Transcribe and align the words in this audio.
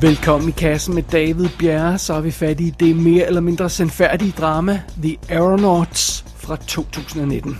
Velkommen 0.00 0.48
i 0.48 0.52
kassen 0.52 0.94
med 0.94 1.02
David 1.02 1.48
Bjerre, 1.58 1.98
så 1.98 2.14
er 2.14 2.20
vi 2.20 2.30
fat 2.30 2.60
i 2.60 2.70
det 2.70 2.96
mere 2.96 3.26
eller 3.26 3.40
mindre 3.40 3.70
sandfærdige 3.70 4.32
drama 4.38 4.80
The 5.02 5.18
Aeronauts 5.28 6.24
fra 6.36 6.56
2019. 6.56 7.58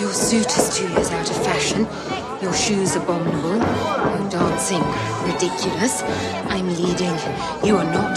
Your 0.00 0.12
suit 0.12 0.46
is 0.58 0.78
two 0.78 0.88
years 0.88 1.10
out 1.12 1.30
of 1.30 1.36
fashion. 1.46 1.86
Your 2.42 2.52
shoes 2.52 2.96
abominable. 2.96 3.56
Your 4.14 4.30
dancing 4.30 4.84
ridiculous. 5.30 5.94
I'm 6.54 6.68
leading. 6.80 7.16
You 7.66 7.76
are 7.76 7.90
not. 7.98 8.16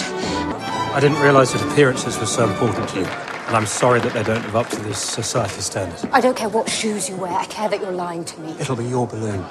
I 0.98 1.00
didn't 1.02 1.22
realize 1.24 1.50
that 1.54 1.62
appearances 1.72 2.20
were 2.20 2.32
so 2.38 2.44
important 2.44 2.90
to 2.90 3.00
you. 3.00 3.08
And 3.48 3.58
I'm 3.58 3.70
sorry 3.82 4.00
that 4.00 4.14
they 4.14 4.24
don't 4.24 4.44
live 4.48 4.56
up 4.56 4.70
to 4.70 4.80
this 4.88 5.00
society 5.20 5.62
standard. 5.62 6.00
I 6.14 6.22
don't 6.22 6.38
care 6.38 6.50
what 6.50 6.70
shoes 6.70 7.10
you 7.10 7.16
wear. 7.24 7.34
I 7.44 7.46
care 7.46 7.70
that 7.70 7.80
you're 7.82 8.00
lying 8.08 8.24
to 8.26 8.36
me. 8.40 8.50
It'll 8.60 8.82
be 8.86 8.90
your 8.96 9.08
balloon. 9.08 9.44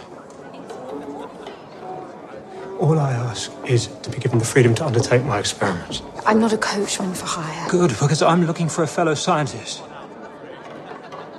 All 2.79 2.97
I 2.99 3.13
ask 3.13 3.51
is 3.67 3.89
to 4.03 4.11
be 4.11 4.19
given 4.19 4.39
the 4.39 4.45
freedom 4.45 4.73
to 4.77 4.87
undertake 4.87 5.25
my 5.25 5.41
experiments. 5.41 6.01
I'm 6.25 6.39
not 6.39 6.53
a 6.53 6.59
coachman 6.59 7.13
for 7.13 7.27
hire. 7.27 7.69
Good, 7.69 7.91
because 7.91 8.23
I'm 8.23 8.47
looking 8.47 8.69
for 8.69 8.85
a 8.85 8.87
fellow 8.87 9.15
scientist. 9.15 9.83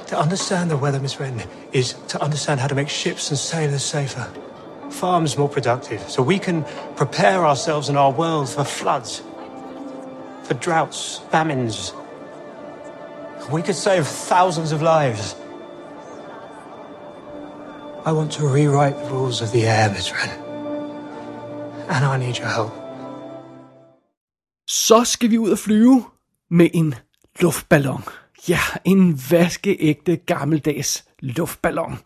To 0.08 0.20
understand 0.20 0.70
the 0.70 0.76
weather, 0.76 1.00
Miss 1.00 1.18
Wren, 1.20 1.42
is 1.72 1.94
to 2.10 2.22
understand 2.22 2.60
how 2.60 2.68
to 2.68 2.76
make 2.76 2.90
ships 2.90 3.30
and 3.30 3.38
sailors 3.38 3.84
safer, 3.84 4.28
farms 4.90 5.38
more 5.38 5.48
productive, 5.48 6.02
so 6.10 6.22
we 6.22 6.40
can 6.40 6.66
prepare 6.98 7.46
ourselves 7.46 7.88
and 7.88 7.98
our 7.98 8.12
world 8.12 8.50
for 8.50 8.66
floods, 8.66 9.22
for 10.44 10.56
droughts, 10.56 11.20
famines. 11.30 11.94
We 13.50 13.62
could 13.62 13.76
save 13.76 14.08
thousands 14.08 14.74
of 14.74 14.82
lives. 14.82 15.36
I 18.04 18.12
want 18.12 18.32
to 18.34 18.48
rewrite 18.48 18.98
the 18.98 19.10
rules 19.12 19.42
of 19.42 19.52
the 19.52 19.68
air, 19.68 19.90
Miss 19.90 20.12
Wren. 20.12 20.49
And 21.90 22.06
I 22.06 22.26
need 22.26 22.40
your 22.40 22.48
help. 22.48 22.72
Så 24.70 25.04
skal 25.04 25.32
vi 25.32 25.38
ud 25.38 25.52
og 25.52 25.60
flyve 25.60 26.04
med 26.52 26.70
en 26.74 26.96
luftballon. 27.40 28.04
Ja, 28.50 28.60
en 28.86 29.22
vaskeægte 29.30 30.16
gammeldags 30.16 31.06
luftballon. 31.20 32.00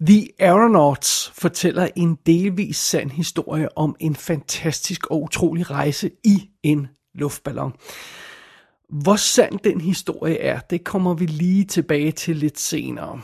The 0.00 0.28
Aeronauts 0.38 1.32
fortæller 1.34 1.88
en 1.96 2.18
delvis 2.26 2.76
sand 2.76 3.10
historie 3.10 3.78
om 3.78 3.96
en 4.00 4.16
fantastisk 4.16 5.06
og 5.06 5.22
utrolig 5.22 5.70
rejse 5.70 6.10
i 6.24 6.50
en 6.62 6.86
luftballon. 7.14 7.72
Hvor 8.88 9.16
sand 9.16 9.58
den 9.64 9.80
historie 9.80 10.38
er, 10.38 10.60
det 10.60 10.84
kommer 10.84 11.14
vi 11.14 11.26
lige 11.26 11.64
tilbage 11.64 12.12
til 12.12 12.36
lidt 12.36 12.60
senere. 12.60 13.20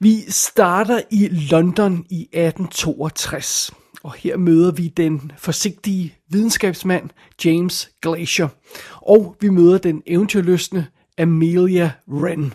Vi 0.00 0.24
starter 0.28 1.00
i 1.10 1.28
London 1.28 2.06
i 2.10 2.22
1862, 2.22 3.70
og 4.02 4.12
her 4.12 4.36
møder 4.36 4.72
vi 4.72 4.88
den 4.88 5.32
forsigtige 5.36 6.14
videnskabsmand 6.28 7.10
James 7.44 7.90
Glacier, 8.02 8.48
og 8.94 9.36
vi 9.40 9.48
møder 9.48 9.78
den 9.78 10.02
eventyrløsne 10.06 10.86
Amelia 11.18 11.92
Wren. 12.08 12.52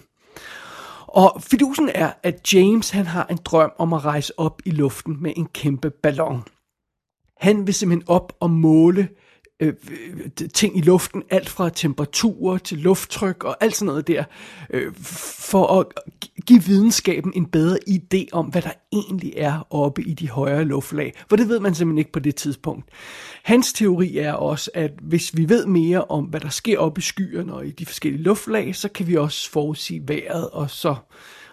Og 1.08 1.42
fidusen 1.44 1.90
er, 1.96 2.12
at 2.24 2.54
James 2.54 2.90
han 2.90 3.06
har 3.06 3.26
en 3.26 3.40
drøm 3.46 3.72
om 3.78 3.94
at 3.94 4.06
rejse 4.06 4.40
op 4.40 4.62
i 4.66 4.72
luften 4.72 5.18
med 5.22 5.34
en 5.36 5.46
kæmpe 5.46 5.90
ballon. 5.90 6.44
Han 7.38 7.68
vil 7.68 7.74
simpelthen 7.74 8.10
op 8.10 8.34
og 8.40 8.50
måle 8.50 9.10
øh, 9.64 9.74
ting 10.54 10.78
i 10.78 10.82
luften, 10.82 11.24
alt 11.30 11.50
fra 11.50 11.70
temperaturer 11.70 12.58
til 12.58 12.78
lufttryk 12.78 13.44
og 13.44 13.58
alt 13.62 13.76
sådan 13.76 13.86
noget 13.86 14.08
der, 14.08 14.24
øh, 14.70 14.94
for 14.96 15.80
at 15.80 15.86
give 16.46 16.64
videnskaben 16.64 17.32
en 17.36 17.46
bedre 17.46 17.78
idé 17.90 18.26
om, 18.32 18.46
hvad 18.46 18.62
der 18.62 18.72
egentlig 18.92 19.34
er 19.38 19.68
oppe 19.70 20.04
i 20.04 20.14
de 20.14 20.30
højere 20.30 20.64
luftlag. 20.64 21.14
For 21.30 21.36
det 21.36 21.50
ved 21.50 21.60
man 21.60 21.76
simpelthen 21.76 21.98
ikke 21.98 22.12
på 22.12 22.20
det 22.20 22.36
tidspunkt. 22.36 22.90
Hans 23.44 23.74
teori 23.74 24.18
er 24.18 24.34
også, 24.34 24.72
at 24.74 24.92
hvis 25.02 25.38
vi 25.38 25.50
ved 25.50 25.66
mere 25.66 26.04
om, 26.04 26.26
hvad 26.26 26.40
der 26.40 26.50
sker 26.50 26.80
oppe 26.80 27.00
i 27.00 27.02
skyerne 27.02 27.54
og 27.54 27.66
i 27.66 27.72
de 27.72 27.86
forskellige 27.86 28.24
luftlag, 28.24 28.76
så 28.76 28.90
kan 28.90 29.08
vi 29.08 29.16
også 29.18 29.52
forudsige 29.52 30.08
vejret, 30.08 30.50
og 30.50 30.70
så, 30.70 30.96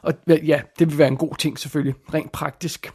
og 0.02 0.14
ja, 0.28 0.60
det 0.78 0.90
vil 0.90 0.98
være 0.98 1.08
en 1.08 1.16
god 1.16 1.36
ting 1.38 1.58
selvfølgelig, 1.58 1.94
rent 2.14 2.32
praktisk. 2.32 2.92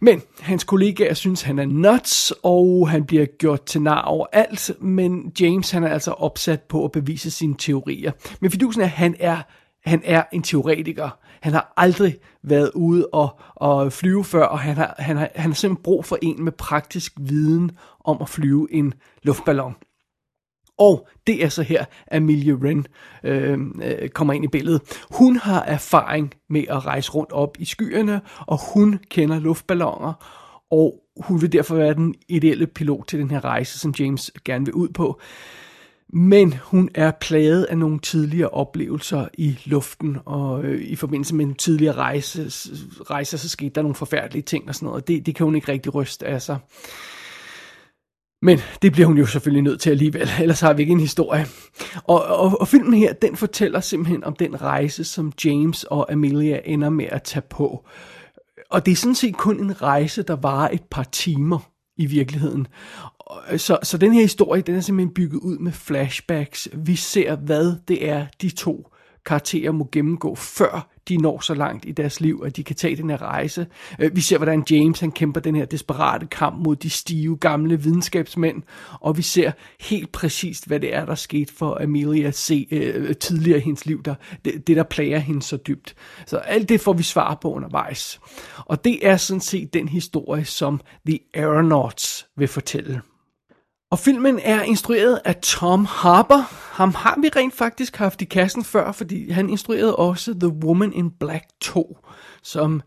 Men 0.00 0.22
hans 0.40 0.64
kollegaer 0.64 1.14
synes, 1.14 1.42
han 1.42 1.58
er 1.58 1.64
nuts, 1.64 2.32
og 2.42 2.88
han 2.90 3.04
bliver 3.04 3.26
gjort 3.26 3.62
til 3.64 3.82
nar 3.82 4.02
over 4.02 4.26
alt, 4.32 4.70
men 4.80 5.32
James 5.40 5.70
han 5.70 5.84
er 5.84 5.88
altså 5.88 6.10
opsat 6.10 6.62
på 6.62 6.84
at 6.84 6.92
bevise 6.92 7.30
sine 7.30 7.54
teorier. 7.58 8.12
Men 8.40 8.50
fidusen 8.50 8.80
er, 8.80 8.84
at 8.84 8.90
han 8.90 9.16
er, 9.18 9.36
han 9.84 10.02
er 10.04 10.22
en 10.32 10.42
teoretiker. 10.42 11.18
Han 11.40 11.52
har 11.52 11.72
aldrig 11.76 12.16
været 12.42 12.70
ude 12.74 13.06
og, 13.12 13.40
og 13.54 13.92
flyve 13.92 14.24
før, 14.24 14.44
og 14.44 14.58
han 14.58 14.76
har, 14.76 14.94
han, 14.98 15.16
har, 15.16 15.28
han 15.34 15.50
har 15.50 15.54
simpelthen 15.54 15.82
brug 15.82 16.04
for 16.04 16.18
en 16.22 16.44
med 16.44 16.52
praktisk 16.52 17.12
viden 17.20 17.70
om 18.04 18.18
at 18.20 18.28
flyve 18.28 18.68
en 18.70 18.94
luftballon. 19.22 19.74
Og 20.78 21.08
det 21.26 21.44
er 21.44 21.48
så 21.48 21.62
her, 21.62 21.84
Amelia 22.10 22.52
Wren 22.52 22.86
øh, 23.24 23.58
øh, 23.82 24.08
kommer 24.08 24.32
ind 24.32 24.44
i 24.44 24.48
billedet. 24.48 24.82
Hun 25.10 25.36
har 25.36 25.62
erfaring 25.62 26.34
med 26.50 26.64
at 26.68 26.86
rejse 26.86 27.10
rundt 27.12 27.32
op 27.32 27.56
i 27.58 27.64
skyerne, 27.64 28.20
og 28.40 28.58
hun 28.74 28.98
kender 29.10 29.38
luftballoner, 29.38 30.12
og 30.70 31.00
hun 31.20 31.40
vil 31.42 31.52
derfor 31.52 31.74
være 31.76 31.94
den 31.94 32.14
ideelle 32.28 32.66
pilot 32.66 33.06
til 33.08 33.18
den 33.18 33.30
her 33.30 33.44
rejse, 33.44 33.78
som 33.78 33.94
James 33.98 34.30
gerne 34.44 34.64
vil 34.64 34.74
ud 34.74 34.88
på. 34.88 35.20
Men 36.12 36.54
hun 36.62 36.88
er 36.94 37.12
plaget 37.20 37.64
af 37.64 37.78
nogle 37.78 37.98
tidligere 37.98 38.48
oplevelser 38.48 39.28
i 39.34 39.58
luften, 39.64 40.18
og 40.24 40.64
øh, 40.64 40.82
i 40.82 40.96
forbindelse 40.96 41.34
med 41.34 41.44
en 41.44 41.54
tidligere 41.54 41.94
rejse, 41.94 42.42
rejse, 43.10 43.38
så 43.38 43.48
skete 43.48 43.70
der 43.70 43.82
nogle 43.82 43.94
forfærdelige 43.94 44.42
ting 44.42 44.68
og 44.68 44.74
sådan 44.74 44.86
noget, 44.86 45.02
og 45.02 45.08
det, 45.08 45.26
det 45.26 45.34
kan 45.34 45.44
hun 45.44 45.54
ikke 45.54 45.72
rigtig 45.72 45.94
ryste 45.94 46.26
af 46.26 46.42
sig. 46.42 46.58
Men 48.44 48.60
det 48.82 48.92
bliver 48.92 49.06
hun 49.06 49.18
jo 49.18 49.26
selvfølgelig 49.26 49.62
nødt 49.62 49.80
til 49.80 49.90
alligevel, 49.90 50.30
ellers 50.40 50.60
har 50.60 50.72
vi 50.72 50.82
ikke 50.82 50.92
en 50.92 51.00
historie. 51.00 51.46
Og, 52.04 52.24
og, 52.24 52.60
og 52.60 52.68
filmen 52.68 52.94
her, 52.94 53.12
den 53.12 53.36
fortæller 53.36 53.80
simpelthen 53.80 54.24
om 54.24 54.36
den 54.36 54.62
rejse, 54.62 55.04
som 55.04 55.32
James 55.44 55.84
og 55.84 56.12
Amelia 56.12 56.60
ender 56.64 56.90
med 56.90 57.06
at 57.08 57.22
tage 57.22 57.42
på. 57.50 57.86
Og 58.70 58.86
det 58.86 58.92
er 58.92 58.96
sådan 58.96 59.14
set 59.14 59.36
kun 59.36 59.60
en 59.60 59.82
rejse, 59.82 60.22
der 60.22 60.36
varer 60.36 60.68
et 60.72 60.82
par 60.90 61.04
timer 61.04 61.58
i 61.96 62.06
virkeligheden. 62.06 62.66
Så, 63.56 63.78
så 63.82 63.98
den 63.98 64.12
her 64.12 64.22
historie, 64.22 64.62
den 64.62 64.74
er 64.74 64.80
simpelthen 64.80 65.14
bygget 65.14 65.40
ud 65.40 65.58
med 65.58 65.72
flashbacks. 65.72 66.68
Vi 66.72 66.96
ser, 66.96 67.36
hvad 67.36 67.74
det 67.88 68.08
er, 68.08 68.26
de 68.42 68.50
to 68.50 68.90
karakterer 69.26 69.72
må 69.72 69.88
gennemgå, 69.92 70.34
før 70.34 70.93
de 71.08 71.16
når 71.16 71.40
så 71.40 71.54
langt 71.54 71.84
i 71.84 71.92
deres 71.92 72.20
liv, 72.20 72.42
at 72.46 72.56
de 72.56 72.64
kan 72.64 72.76
tage 72.76 72.96
den 72.96 73.10
her 73.10 73.22
rejse. 73.22 73.66
Øh, 73.98 74.16
vi 74.16 74.20
ser, 74.20 74.36
hvordan 74.36 74.64
James 74.70 75.00
han 75.00 75.12
kæmper 75.12 75.40
den 75.40 75.54
her 75.54 75.64
desperate 75.64 76.26
kamp 76.26 76.64
mod 76.64 76.76
de 76.76 76.90
stive 76.90 77.36
gamle 77.36 77.82
videnskabsmænd, 77.82 78.62
og 79.00 79.16
vi 79.16 79.22
ser 79.22 79.52
helt 79.80 80.12
præcist, 80.12 80.66
hvad 80.66 80.80
det 80.80 80.94
er, 80.94 81.04
der 81.04 81.14
skete 81.14 81.54
for 81.54 81.82
Amelia 81.82 82.30
se, 82.30 82.66
øh, 82.70 83.16
tidligere 83.16 83.58
i 83.58 83.62
hendes 83.62 83.86
liv, 83.86 84.02
der, 84.02 84.14
det, 84.44 84.66
det, 84.66 84.76
der 84.76 84.82
plager 84.82 85.18
hende 85.18 85.42
så 85.42 85.56
dybt. 85.56 85.94
Så 86.26 86.36
alt 86.36 86.68
det 86.68 86.80
får 86.80 86.92
vi 86.92 87.02
svar 87.02 87.34
på 87.34 87.52
undervejs. 87.52 88.20
Og 88.56 88.84
det 88.84 89.06
er 89.06 89.16
sådan 89.16 89.40
set 89.40 89.74
den 89.74 89.88
historie, 89.88 90.44
som 90.44 90.80
The 91.06 91.18
Aeronauts 91.34 92.26
vil 92.36 92.48
fortælle. 92.48 93.00
Og 93.94 93.98
filmen 93.98 94.40
er 94.42 94.62
instrueret 94.62 95.20
af 95.24 95.36
Tom 95.36 95.84
Harper. 95.84 96.42
Ham 96.72 96.94
har 96.94 97.18
vi 97.22 97.28
rent 97.36 97.54
faktisk 97.54 97.96
haft 97.96 98.22
i 98.22 98.24
kassen 98.24 98.64
før, 98.64 98.92
fordi 98.92 99.30
han 99.30 99.50
instruerede 99.50 99.96
også 99.96 100.34
The 100.40 100.48
Woman 100.48 100.92
in 100.92 101.10
Black 101.10 101.44
2, 101.60 101.98
som 102.42 102.82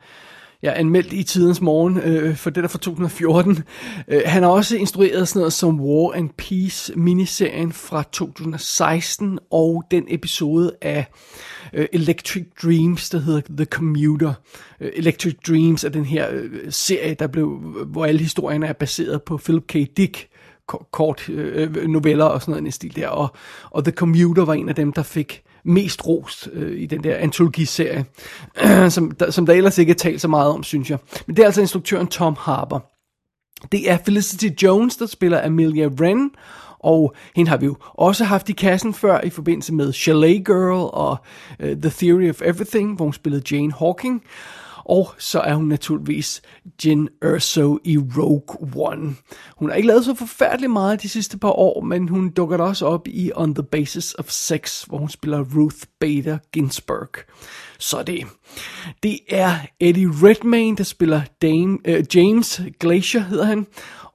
jeg 0.61 0.73
anmeldte 0.77 1.15
i 1.15 1.23
tidens 1.23 1.61
morgen, 1.61 1.97
øh, 1.97 2.35
for 2.35 2.49
det 2.49 2.63
der 2.63 2.69
fra 2.69 2.79
2014. 2.79 3.63
Øh, 4.07 4.21
han 4.25 4.43
har 4.43 4.49
også 4.49 4.77
instrueret 4.77 5.27
sådan 5.27 5.39
noget 5.39 5.53
som 5.53 5.79
War 5.79 6.13
and 6.13 6.29
Peace 6.37 6.93
miniserien 6.95 7.73
fra 7.73 8.03
2016, 8.11 9.39
og 9.51 9.83
den 9.91 10.05
episode 10.07 10.71
af 10.81 11.05
øh, 11.73 11.87
Electric 11.93 12.45
Dreams, 12.63 13.09
der 13.09 13.19
hedder 13.19 13.41
The 13.57 13.65
Commuter. 13.65 14.33
Øh, 14.81 14.91
Electric 14.95 15.35
Dreams 15.47 15.83
er 15.83 15.89
den 15.89 16.05
her 16.05 16.27
øh, 16.31 16.51
serie, 16.69 17.13
der 17.13 17.27
blev, 17.27 17.47
hvor 17.85 18.05
alle 18.05 18.21
historierne 18.21 18.67
er 18.67 18.73
baseret 18.73 19.23
på 19.23 19.37
Philip 19.37 19.67
K. 19.67 19.73
Dick, 19.97 20.27
kort 20.91 21.29
øh, 21.29 21.71
øh, 21.75 21.87
noveller 21.87 22.25
og 22.25 22.41
sådan 22.41 22.51
noget 22.51 22.65
en 22.65 22.71
stil 22.71 22.95
der. 22.95 23.07
Og, 23.07 23.27
og 23.71 23.83
The 23.83 23.91
Commuter 23.91 24.45
var 24.45 24.53
en 24.53 24.69
af 24.69 24.75
dem, 24.75 24.93
der 24.93 25.03
fik 25.03 25.43
mest 25.63 26.07
rost 26.07 26.49
øh, 26.53 26.81
i 26.81 26.85
den 26.85 27.03
der 27.03 27.15
antologiserie, 27.15 28.05
som, 28.89 29.11
der, 29.11 29.31
som 29.31 29.45
der 29.45 29.53
ellers 29.53 29.77
ikke 29.77 29.89
er 29.91 29.95
talt 29.95 30.21
så 30.21 30.27
meget 30.27 30.51
om, 30.51 30.63
synes 30.63 30.89
jeg. 30.89 30.97
Men 31.27 31.35
det 31.35 31.41
er 31.41 31.45
altså 31.45 31.61
instruktøren 31.61 32.07
Tom 32.07 32.35
Harper. 32.39 32.79
Det 33.71 33.91
er 33.91 33.97
Felicity 34.05 34.63
Jones, 34.63 34.97
der 34.97 35.05
spiller 35.05 35.45
Amelia 35.45 35.87
Wren, 35.87 36.31
og 36.79 37.15
hende 37.35 37.49
har 37.49 37.57
vi 37.57 37.65
jo 37.65 37.75
også 37.81 38.23
haft 38.23 38.49
i 38.49 38.53
kassen 38.53 38.93
før 38.93 39.21
i 39.21 39.29
forbindelse 39.29 39.73
med 39.73 39.93
Chalet 39.93 40.45
Girl 40.45 40.89
og 40.93 41.17
uh, 41.59 41.65
The 41.65 41.89
Theory 41.89 42.29
of 42.29 42.41
Everything, 42.41 42.95
hvor 42.95 43.05
hun 43.05 43.13
spillede 43.13 43.55
Jane 43.55 43.73
Hawking. 43.73 44.23
Og 44.87 45.09
så 45.17 45.39
er 45.39 45.55
hun 45.55 45.67
naturligvis 45.67 46.41
Jin 46.85 47.09
Erso 47.21 47.79
i 47.83 47.97
Rogue 47.97 48.69
One. 48.75 49.15
Hun 49.57 49.69
har 49.69 49.75
ikke 49.75 49.87
lavet 49.87 50.05
så 50.05 50.13
forfærdeligt 50.13 50.71
meget 50.71 51.01
de 51.01 51.09
sidste 51.09 51.37
par 51.37 51.51
år, 51.51 51.81
men 51.81 52.09
hun 52.09 52.29
dukker 52.29 52.57
da 52.57 52.63
også 52.63 52.85
op 52.85 53.07
i 53.07 53.31
On 53.35 53.55
the 53.55 53.63
Basis 53.63 54.13
of 54.13 54.29
Sex, 54.29 54.83
hvor 54.83 54.97
hun 54.97 55.09
spiller 55.09 55.45
Ruth 55.55 55.77
Bader 55.99 56.37
Ginsburg. 56.53 57.09
Så 57.79 58.03
det. 58.03 58.25
Det 59.03 59.19
er 59.29 59.55
Eddie 59.79 60.09
Redmayne, 60.09 60.77
der 60.77 60.83
spiller 60.83 61.21
Dane, 61.41 61.77
øh, 61.85 62.03
James 62.15 62.61
Glacier, 62.79 63.21
hedder 63.21 63.45
han. 63.45 63.67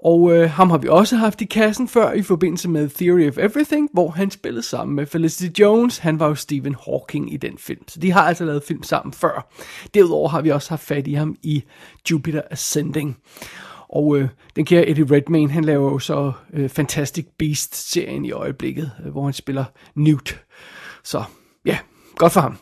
Og 0.05 0.33
øh, 0.33 0.51
ham 0.51 0.71
har 0.71 0.79
vi 0.79 0.89
også 0.89 1.17
haft 1.17 1.41
i 1.41 1.45
kassen 1.45 1.89
før 1.89 2.13
i 2.13 2.23
forbindelse 2.23 2.69
med 2.69 2.89
Theory 2.89 3.29
of 3.29 3.39
Everything, 3.39 3.91
hvor 3.93 4.11
han 4.11 4.31
spillede 4.31 4.63
sammen 4.63 4.97
med 4.97 5.07
Felicity 5.07 5.61
Jones. 5.61 5.99
Han 5.99 6.21
var 6.21 6.29
jo 6.29 6.35
Stephen 6.35 6.77
Hawking 6.85 7.33
i 7.33 7.37
den 7.37 7.59
film. 7.59 7.89
Så 7.89 8.01
de 8.01 8.13
har 8.13 8.21
altså 8.21 8.45
lavet 8.45 8.63
film 8.63 8.83
sammen 8.83 9.13
før. 9.13 9.53
Derudover 9.95 10.29
har 10.29 10.41
vi 10.41 10.51
også 10.51 10.71
haft 10.71 10.83
fat 10.83 11.07
i 11.07 11.15
ham 11.15 11.37
i 11.43 11.65
Jupiter 12.11 12.43
Ascending. 12.51 13.17
Og 13.89 14.19
øh, 14.19 14.29
den 14.57 14.65
kære 14.65 14.89
Eddie 14.89 15.17
Redmayne, 15.17 15.51
han 15.51 15.65
laver 15.65 15.91
jo 15.91 15.99
så 15.99 16.33
øh, 16.53 16.69
Fantastic 16.69 17.27
Beast-serien 17.39 18.25
i 18.25 18.33
øjeblikket, 18.33 18.91
øh, 19.05 19.13
hvor 19.13 19.25
han 19.25 19.33
spiller 19.33 19.65
Newt. 19.95 20.45
Så 21.05 21.25
ja, 21.65 21.79
godt 22.17 22.33
for 22.33 22.41
ham. 22.41 22.57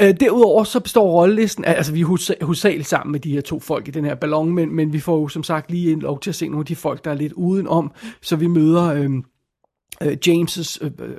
Øh, 0.00 0.14
derudover 0.20 0.64
så 0.64 0.80
består 0.80 1.10
rollelisten, 1.10 1.64
altså 1.64 1.92
vi 1.92 2.00
er 2.00 2.44
hovedsageligt 2.44 2.88
sammen 2.88 3.12
med 3.12 3.20
de 3.20 3.32
her 3.32 3.40
to 3.40 3.60
folk 3.60 3.88
i 3.88 3.90
den 3.90 4.04
her 4.04 4.14
ballon, 4.14 4.54
men, 4.54 4.74
men 4.74 4.92
vi 4.92 5.00
får 5.00 5.20
jo 5.20 5.28
som 5.28 5.42
sagt 5.42 5.70
lige 5.70 6.00
lov 6.00 6.20
til 6.20 6.30
at 6.30 6.34
se 6.34 6.48
nogle 6.48 6.60
af 6.60 6.66
de 6.66 6.76
folk, 6.76 7.04
der 7.04 7.10
er 7.10 7.14
lidt 7.14 7.32
udenom, 7.32 7.92
så 8.22 8.36
vi 8.36 8.46
møder 8.46 8.84
øh, 8.84 9.10
øh, 10.02 10.16
James' 10.26 10.84
øh, 10.84 10.90
øh, 10.98 11.10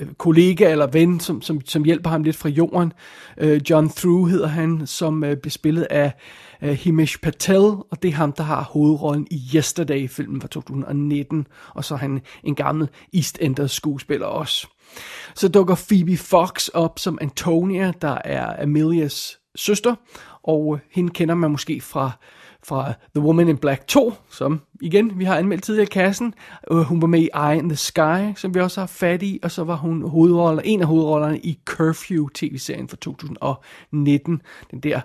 øh 0.00 0.08
kollega 0.18 0.70
eller 0.70 0.86
ven, 0.86 1.20
som, 1.20 1.42
som, 1.42 1.60
som 1.66 1.84
hjælper 1.84 2.10
ham 2.10 2.22
lidt 2.22 2.36
fra 2.36 2.48
jorden. 2.48 2.92
Øh, 3.38 3.60
John 3.70 3.88
Through 3.88 4.30
hedder 4.30 4.46
han, 4.46 4.86
som 4.86 5.24
øh, 5.24 5.36
bliver 5.36 5.50
spillet 5.50 5.82
af 5.82 6.12
øh, 6.62 6.70
Himesh 6.70 7.18
Patel, 7.18 7.56
og 7.56 8.02
det 8.02 8.08
er 8.08 8.12
ham, 8.12 8.32
der 8.32 8.42
har 8.42 8.62
hovedrollen 8.62 9.26
i 9.30 9.40
Yesterday-filmen 9.54 10.40
fra 10.40 10.48
2019, 10.48 11.46
og 11.74 11.84
så 11.84 11.94
er 11.94 11.98
han 11.98 12.20
en 12.44 12.54
gammel 12.54 12.88
East 13.14 13.38
Enders 13.40 13.72
skuespiller 13.72 14.26
også. 14.26 14.66
Så 15.34 15.48
dukker 15.48 15.74
Phoebe 15.88 16.16
Fox 16.16 16.68
op 16.68 16.98
som 16.98 17.18
Antonia, 17.20 17.92
der 18.02 18.18
er 18.24 18.62
Amelias 18.62 19.40
søster, 19.56 19.94
og 20.42 20.74
øh, 20.74 20.80
hende 20.90 21.10
kender 21.10 21.34
man 21.34 21.50
måske 21.50 21.80
fra, 21.80 22.10
fra 22.62 22.92
The 23.14 23.24
Woman 23.24 23.48
in 23.48 23.56
Black 23.56 23.86
2, 23.86 24.14
som 24.30 24.60
igen, 24.80 25.18
vi 25.18 25.24
har 25.24 25.36
anmeldt 25.36 25.64
tidligere 25.64 25.86
i 25.86 25.92
kassen. 25.92 26.34
Øh, 26.70 26.78
hun 26.78 27.00
var 27.00 27.06
med 27.08 27.20
i 27.20 27.28
Eye 27.34 27.58
in 27.58 27.68
the 27.68 27.76
Sky, 27.76 28.36
som 28.36 28.54
vi 28.54 28.60
også 28.60 28.80
har 28.80 28.86
fat 28.86 29.22
i, 29.22 29.40
og 29.42 29.50
så 29.50 29.64
var 29.64 29.76
hun 29.76 30.08
hovedroller, 30.08 30.62
en 30.62 30.80
af 30.80 30.86
hovedrollerne 30.86 31.38
i 31.38 31.58
Curfew 31.64 32.28
tv-serien 32.34 32.88
fra 32.88 32.96
2019. 32.96 34.42
Den 34.70 34.80
der 34.80 35.00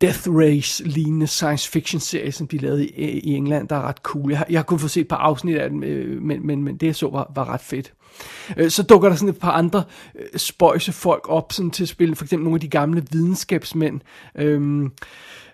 Death 0.00 0.28
Race 0.28 0.84
lignende 0.84 1.26
science 1.26 1.70
fiction 1.70 2.00
serie, 2.00 2.32
som 2.32 2.48
de 2.48 2.58
lavede 2.58 2.86
i, 2.86 3.20
i 3.20 3.34
England, 3.34 3.68
der 3.68 3.76
er 3.76 3.82
ret 3.82 3.96
cool. 3.96 4.30
Jeg 4.30 4.38
har, 4.38 4.46
jeg 4.50 4.58
har 4.58 4.64
kun 4.64 4.78
fået 4.78 4.90
set 4.90 5.00
et 5.00 5.08
par 5.08 5.16
afsnit 5.16 5.56
af 5.56 5.70
den, 5.70 5.84
øh, 5.84 6.22
men, 6.22 6.46
men, 6.46 6.62
men 6.62 6.76
det 6.76 6.86
jeg 6.86 6.96
så 6.96 7.08
var, 7.10 7.32
var 7.34 7.48
ret 7.48 7.60
fedt. 7.60 7.92
Øh, 8.56 8.70
så 8.70 8.82
dukker 8.82 9.08
der 9.08 9.16
sådan 9.16 9.28
et 9.28 9.38
par 9.38 9.50
andre 9.50 9.84
øh, 10.14 10.26
spøjse 10.36 10.92
folk 10.92 11.28
op 11.28 11.52
sådan 11.52 11.70
til 11.70 11.82
at 11.82 11.88
spille, 11.88 12.16
for 12.16 12.24
eksempel 12.24 12.44
nogle 12.44 12.56
af 12.56 12.60
de 12.60 12.68
gamle 12.68 13.04
videnskabsmænd. 13.10 14.00
Øhm, 14.34 14.92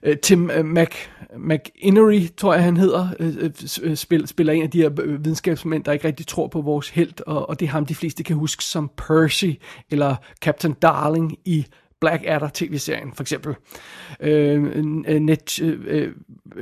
øh, 0.02 0.16
Tim 0.16 0.50
øh, 0.50 0.64
Mac, 0.64 0.94
McInnery, 1.37 2.26
tror 2.37 2.55
jeg 2.55 2.62
han 2.62 2.76
hedder, 2.76 3.08
øh, 3.82 3.96
spiller, 3.96 4.26
spiller 4.26 4.52
en 4.52 4.62
af 4.62 4.70
de 4.70 4.82
her 4.82 5.19
videnskabsmænd, 5.19 5.84
der 5.84 5.93
ikke 5.93 6.08
rigtig 6.08 6.26
tror 6.26 6.46
på 6.46 6.60
vores 6.60 6.88
held, 6.88 7.14
og, 7.26 7.49
og 7.49 7.60
det 7.60 7.66
er 7.66 7.70
ham 7.70 7.87
de 7.87 7.94
fleste 7.94 8.22
kan 8.22 8.37
huske 8.37 8.64
som 8.64 8.90
Percy, 8.96 9.50
eller 9.90 10.16
Captain 10.40 10.72
Darling 10.72 11.38
i 11.44 11.66
Blackadder 12.00 12.49
tv-serien 12.55 13.12
for 13.12 13.23
eksempel. 13.23 13.55
Øh, 14.21 14.85
Net, 14.85 15.09
øh, 15.09 15.21
Net, 15.21 15.62
øh, 15.62 15.79
øh 15.87 16.12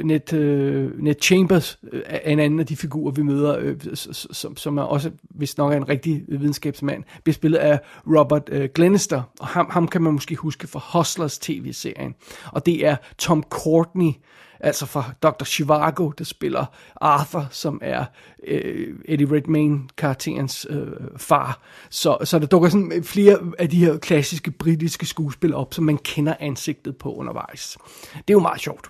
Net 0.04 0.32
øh, 0.32 1.14
Chambers 1.22 1.78
øh, 1.92 2.02
er 2.06 2.30
en 2.30 2.38
anden 2.38 2.60
af 2.60 2.66
de 2.66 2.76
figurer, 2.76 3.12
vi 3.12 3.22
møder, 3.22 3.58
øh, 3.58 3.76
som, 4.12 4.56
som 4.56 4.78
er 4.78 4.82
også, 4.82 5.10
hvis 5.22 5.58
nok 5.58 5.72
er 5.72 5.76
en 5.76 5.88
rigtig 5.88 6.24
videnskabsmand, 6.28 7.04
bliver 7.24 7.34
spillet 7.34 7.58
af 7.58 7.80
Robert 8.06 8.48
øh, 8.52 8.68
Glenister, 8.74 9.22
og 9.40 9.46
ham, 9.46 9.70
ham 9.70 9.88
kan 9.88 10.02
man 10.02 10.12
måske 10.12 10.36
huske 10.36 10.66
fra 10.66 10.98
Hustlers 10.98 11.38
tv-serien. 11.38 12.14
Og 12.52 12.66
det 12.66 12.86
er 12.86 12.96
Tom 13.18 13.42
Courtney, 13.42 14.12
altså 14.60 14.86
fra 14.86 15.04
Dr. 15.22 15.44
Chivago, 15.44 16.10
der 16.10 16.24
spiller 16.24 16.66
Arthur, 17.00 17.46
som 17.50 17.80
er 17.82 18.04
øh, 18.46 18.94
Eddie 19.04 19.36
Redmayne-karakterens 19.36 20.66
øh, 20.70 20.86
far. 21.16 21.60
Så, 21.90 22.18
så 22.24 22.38
der 22.38 22.46
dukker 22.46 22.68
sådan 22.68 23.04
flere 23.04 23.38
af 23.58 23.70
de 23.70 23.84
her 23.84 23.98
klassiske 23.98 24.50
britiske 24.50 25.06
skuespil 25.06 25.54
op, 25.54 25.74
som 25.74 25.84
man 25.84 25.98
kender 25.98 26.34
ansigtet 26.40 26.96
på 26.96 27.14
undervejs. 27.14 27.78
Det 28.12 28.18
er 28.18 28.32
jo 28.32 28.40
meget 28.40 28.60
sjovt. 28.60 28.88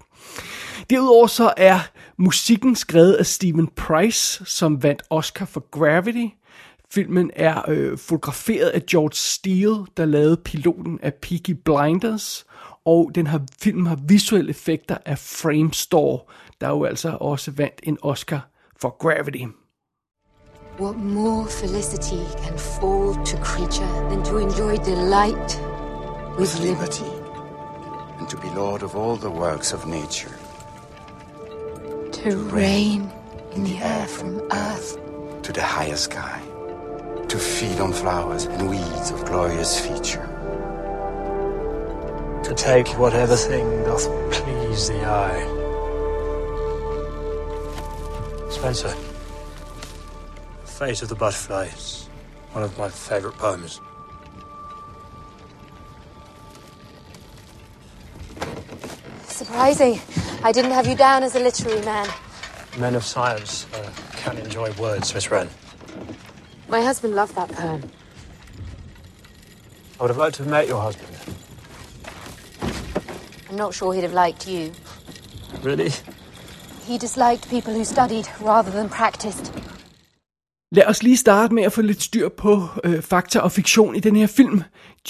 Derudover 0.91 1.27
så 1.27 1.53
er 1.57 1.81
musikken 2.17 2.77
skrevet 2.77 3.13
af 3.13 3.27
Steven 3.27 3.67
Price, 3.67 4.45
som 4.45 4.83
vandt 4.83 5.03
Oscar 5.11 5.45
for 5.45 5.71
Gravity. 5.71 6.27
Filmen 6.97 7.31
er 7.37 7.63
øh, 7.69 7.99
fotograferet 7.99 8.69
af 8.69 8.87
George 8.87 9.15
Steele, 9.15 9.87
der 9.97 10.05
lavede 10.05 10.37
piloten 10.37 10.99
af 11.03 11.15
Peaky 11.15 11.51
Blinders 11.51 12.47
og 12.85 13.11
den 13.15 13.27
har, 13.27 13.41
filmen 13.61 13.87
har 13.87 13.99
visuelle 14.09 14.51
effekter 14.51 14.97
af 15.05 15.19
Framestore, 15.19 16.21
der 16.61 16.69
jo 16.69 16.85
altså 16.85 17.17
også 17.21 17.51
vandt 17.51 17.81
en 17.83 17.99
Oscar 18.03 18.49
for 18.81 18.97
Gravity. 18.99 19.45
What 20.81 20.97
more 20.97 21.47
felicity 21.51 22.23
can 22.45 22.59
fall 22.59 23.15
to 23.25 23.37
creature 23.45 23.93
than 24.11 24.25
to 24.25 24.39
enjoy 24.39 24.77
delight 24.77 25.63
with 26.39 26.53
liberty? 26.61 27.11
And 28.19 28.29
to 28.29 28.37
be 28.37 28.49
lord 28.57 28.83
of 28.83 28.95
all 28.97 29.17
the 29.17 29.31
works 29.31 29.73
of 29.73 29.87
nature. 29.87 30.35
To 32.13 32.31
reign 32.57 33.03
in 33.57 33.65
the 33.65 33.77
air 33.83 34.07
from 34.07 34.41
earth. 34.51 34.99
To 35.43 35.53
the 35.53 35.63
higher 35.63 35.97
sky. 35.97 36.46
To 37.29 37.39
feed 37.39 37.81
on 37.81 37.93
flowers 37.93 38.45
and 38.45 38.71
weeds 38.71 39.11
of 39.11 39.25
glorious 39.25 39.79
feature 39.79 40.37
to 42.47 42.55
take 42.55 42.87
whatever 42.97 43.35
thing 43.35 43.69
doth 43.83 44.07
please 44.31 44.87
the 44.87 45.05
eye. 45.05 45.43
Spencer. 48.49 48.95
Fate 50.65 51.03
of 51.03 51.09
the 51.09 51.17
Butterfly 51.17 51.65
is 51.65 52.09
one 52.53 52.63
of 52.63 52.79
my 52.79 52.89
favorite 52.89 53.35
poems. 53.35 53.81
Surprising. 59.25 60.01
I 60.45 60.53
didn't 60.53 60.71
have 60.71 60.87
you 60.87 60.95
down 60.95 61.25
as 61.25 61.35
a 61.35 61.41
literary 61.41 61.85
man. 61.85 62.09
Men 62.79 62.95
of 62.95 63.05
science 63.05 63.67
uh, 63.75 63.91
can 64.13 64.39
enjoy 64.39 64.71
words, 64.75 65.13
Miss 65.13 65.33
Wren. 65.33 65.49
My 66.69 66.83
husband 66.83 67.15
loved 67.15 67.37
that 67.37 67.51
poem. 67.53 67.91
I 69.99 70.03
would 70.03 70.11
have 70.11 70.17
liked 70.17 70.37
to 70.37 70.43
have 70.43 70.51
met 70.51 70.67
your 70.67 70.81
husband. 70.83 71.17
I'm 73.49 73.57
not 73.57 73.73
sure 73.73 73.95
he'd 73.95 74.03
have 74.03 74.13
liked 74.13 74.49
you. 74.49 74.73
Really? 75.63 75.91
He 76.85 76.99
disliked 76.99 77.49
people 77.49 77.73
who 77.73 77.85
studied 77.85 78.29
rather 78.41 78.71
than 78.71 78.89
practiced. 78.89 79.53
Lad 80.71 80.85
os 80.87 81.03
lige 81.03 81.17
starte 81.17 81.55
med 81.55 81.63
at 81.63 81.73
få 81.73 81.83
lidt 81.83 82.03
styr 82.03 82.29
på 82.29 82.63
øh, 82.85 83.03
fakta 83.03 83.39
og 83.41 83.53
fiktion 83.53 83.97
i 83.97 84.01
den 84.01 84.17
her 84.17 84.27
film. 84.27 84.63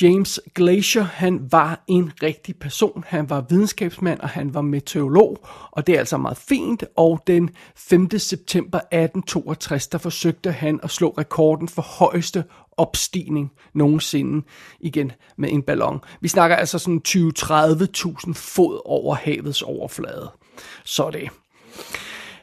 James 0.03 0.41
Glacier, 0.55 1.03
han 1.03 1.49
var 1.51 1.85
en 1.89 2.13
rigtig 2.23 2.57
person. 2.57 3.05
Han 3.07 3.31
var 3.31 3.45
videnskabsmand, 3.49 4.21
og 4.21 4.29
han 4.29 4.55
var 4.55 4.61
meteorolog, 4.61 5.39
og 5.71 5.87
det 5.87 5.95
er 5.95 5.99
altså 5.99 6.17
meget 6.17 6.37
fint. 6.37 6.85
Og 6.97 7.23
den 7.27 7.51
5. 7.77 8.19
september 8.19 8.79
1862, 8.79 9.87
der 9.89 9.99
forsøgte 9.99 10.53
han 10.53 10.81
at 10.83 10.91
slå 10.91 11.15
rekorden 11.19 11.69
for 11.69 11.83
højeste 11.83 12.45
opstigning 12.77 13.53
nogensinde 13.75 14.47
igen 14.81 15.13
med 15.37 15.53
en 15.53 15.63
ballon. 15.63 16.01
Vi 16.21 16.29
snakker 16.29 16.57
altså 16.57 16.79
sådan 16.79 17.03
20-30.000 17.09 18.33
fod 18.33 18.81
over 18.85 19.15
havets 19.15 19.63
overflade. 19.63 20.31
Så 20.85 21.11
det. 21.11 21.31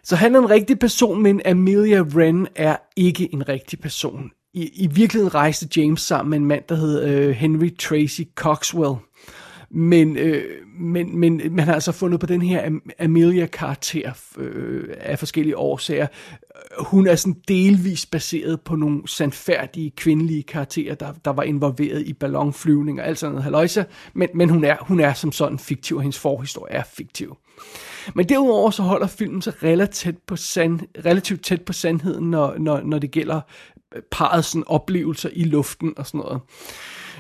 Så 0.03 0.15
han 0.15 0.35
er 0.35 0.39
en 0.39 0.49
rigtig 0.49 0.79
person, 0.79 1.23
men 1.23 1.41
Amelia 1.45 2.01
Wren 2.01 2.47
er 2.55 2.75
ikke 2.95 3.33
en 3.33 3.49
rigtig 3.49 3.79
person. 3.79 4.31
I, 4.53 4.83
i 4.83 4.87
virkeligheden 4.87 5.35
rejste 5.35 5.67
James 5.77 6.01
sammen 6.01 6.29
med 6.29 6.37
en 6.37 6.45
mand, 6.45 6.63
der 6.69 6.75
hed 6.75 7.03
øh, 7.03 7.29
Henry 7.29 7.75
Tracy 7.77 8.21
Coxwell. 8.35 8.95
Men, 9.75 10.17
øh, 10.17 10.43
men, 10.79 11.19
men 11.19 11.41
man 11.51 11.65
har 11.65 11.73
altså 11.73 11.91
fundet 11.91 12.19
på 12.19 12.25
den 12.25 12.41
her 12.41 12.71
Amelia-karakter 12.99 14.11
øh, 14.37 14.83
af 14.99 15.19
forskellige 15.19 15.57
årsager. 15.57 16.07
Hun 16.79 17.07
er 17.07 17.15
sådan 17.15 17.41
delvis 17.47 18.05
baseret 18.05 18.61
på 18.61 18.75
nogle 18.75 19.07
sandfærdige 19.07 19.91
kvindelige 19.91 20.43
karakterer, 20.43 20.95
der, 20.95 21.13
der 21.25 21.31
var 21.31 21.43
involveret 21.43 22.01
i 22.01 22.13
ballonflyvning 22.13 23.01
og 23.01 23.07
alt 23.07 23.17
sådan 23.17 23.31
noget 23.31 23.43
haløjse. 23.43 23.85
Men, 24.13 24.29
men 24.33 24.49
hun, 24.49 24.63
er, 24.63 24.77
hun 24.81 24.99
er 24.99 25.13
som 25.13 25.31
sådan 25.31 25.59
fiktiv, 25.59 25.97
og 25.97 26.03
hendes 26.03 26.19
forhistorie 26.19 26.73
er 26.73 26.83
fiktiv. 26.83 27.37
Men 28.15 28.29
derudover 28.29 28.71
så 28.71 28.83
holder 28.83 29.07
filmen 29.07 29.41
sig 29.41 29.63
relativt, 29.63 30.25
på 30.25 30.35
sand, 30.35 30.79
relativt 31.05 31.43
tæt 31.43 31.61
på 31.61 31.73
sandheden, 31.73 32.31
når, 32.31 32.55
når, 32.57 32.81
når 32.81 32.99
det 32.99 33.11
gælder 33.11 33.41
øh, 33.95 34.01
parets 34.11 34.47
sådan, 34.47 34.63
oplevelser 34.67 35.29
i 35.33 35.43
luften 35.43 35.93
og 35.97 36.07
sådan 36.07 36.19
noget. 36.19 36.41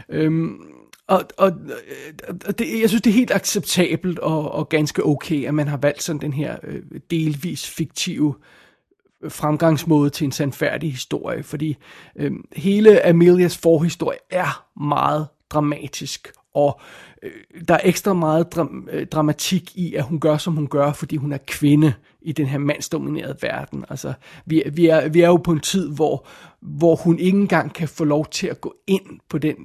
Øhm, 0.09 0.59
og, 1.07 1.23
og, 1.37 1.51
øh, 1.51 2.35
og 2.47 2.59
det, 2.59 2.81
jeg 2.81 2.89
synes, 2.89 3.01
det 3.01 3.09
er 3.09 3.13
helt 3.13 3.31
acceptabelt 3.31 4.19
og, 4.19 4.51
og 4.51 4.69
ganske 4.69 5.05
okay, 5.05 5.45
at 5.45 5.53
man 5.53 5.67
har 5.67 5.77
valgt 5.77 6.03
sådan 6.03 6.21
den 6.21 6.33
her 6.33 6.57
øh, 6.63 6.81
delvis 7.11 7.69
fiktive 7.69 8.35
øh, 9.23 9.31
fremgangsmåde 9.31 10.09
til 10.09 10.25
en 10.25 10.31
sandfærdig 10.31 10.91
historie, 10.91 11.43
fordi 11.43 11.77
øh, 12.15 12.31
hele 12.55 13.05
Amelias 13.05 13.57
forhistorie 13.57 14.19
er 14.31 14.65
meget 14.79 15.27
dramatisk 15.49 16.33
og 16.53 16.79
øh, 17.23 17.31
der 17.67 17.73
er 17.73 17.79
ekstra 17.83 18.13
meget 18.13 18.55
dram- 18.55 18.87
øh, 18.91 19.07
dramatik 19.07 19.77
i, 19.77 19.95
at 19.95 20.03
hun 20.03 20.19
gør, 20.19 20.37
som 20.37 20.55
hun 20.55 20.67
gør, 20.67 20.93
fordi 20.93 21.15
hun 21.15 21.33
er 21.33 21.37
kvinde 21.47 21.93
i 22.23 22.31
den 22.31 22.45
her 22.45 22.57
mandsdominerede 22.57 23.35
verden. 23.41 23.85
Altså, 23.89 24.13
vi, 24.45 24.63
vi, 24.73 24.87
er, 24.87 25.09
vi 25.09 25.21
er 25.21 25.27
jo 25.27 25.37
på 25.37 25.51
en 25.51 25.59
tid, 25.59 25.89
hvor, 25.89 26.27
hvor 26.61 26.95
hun 26.95 27.19
ikke 27.19 27.37
engang 27.37 27.73
kan 27.73 27.87
få 27.87 28.03
lov 28.03 28.25
til 28.25 28.47
at 28.47 28.61
gå 28.61 28.75
ind 28.87 29.19
på 29.29 29.37
den, 29.37 29.55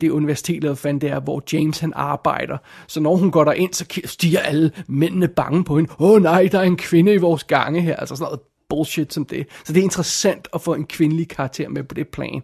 det 0.00 0.10
universitet, 0.10 0.56
eller 0.56 0.74
fandt 0.74 1.02
det 1.02 1.10
er, 1.10 1.20
hvor 1.20 1.42
James 1.52 1.78
han 1.78 1.92
arbejder. 1.96 2.58
Så 2.86 3.00
når 3.00 3.16
hun 3.16 3.30
går 3.30 3.44
derind, 3.44 3.74
så 3.74 4.00
stiger 4.04 4.40
alle 4.40 4.70
mændene 4.88 5.28
bange 5.28 5.64
på 5.64 5.76
hende. 5.76 5.90
Åh 5.98 6.10
oh, 6.10 6.22
nej, 6.22 6.48
der 6.52 6.58
er 6.58 6.62
en 6.62 6.76
kvinde 6.76 7.14
i 7.14 7.18
vores 7.18 7.44
gange 7.44 7.80
her. 7.80 7.96
Altså 7.96 8.16
sådan 8.16 8.24
noget 8.24 8.40
bullshit 8.68 9.12
som 9.12 9.24
det. 9.24 9.46
Så 9.64 9.72
det 9.72 9.80
er 9.80 9.84
interessant 9.84 10.48
at 10.54 10.60
få 10.60 10.74
en 10.74 10.86
kvindelig 10.86 11.28
karakter 11.28 11.68
med 11.68 11.84
på 11.84 11.94
det 11.94 12.08
plan. 12.08 12.42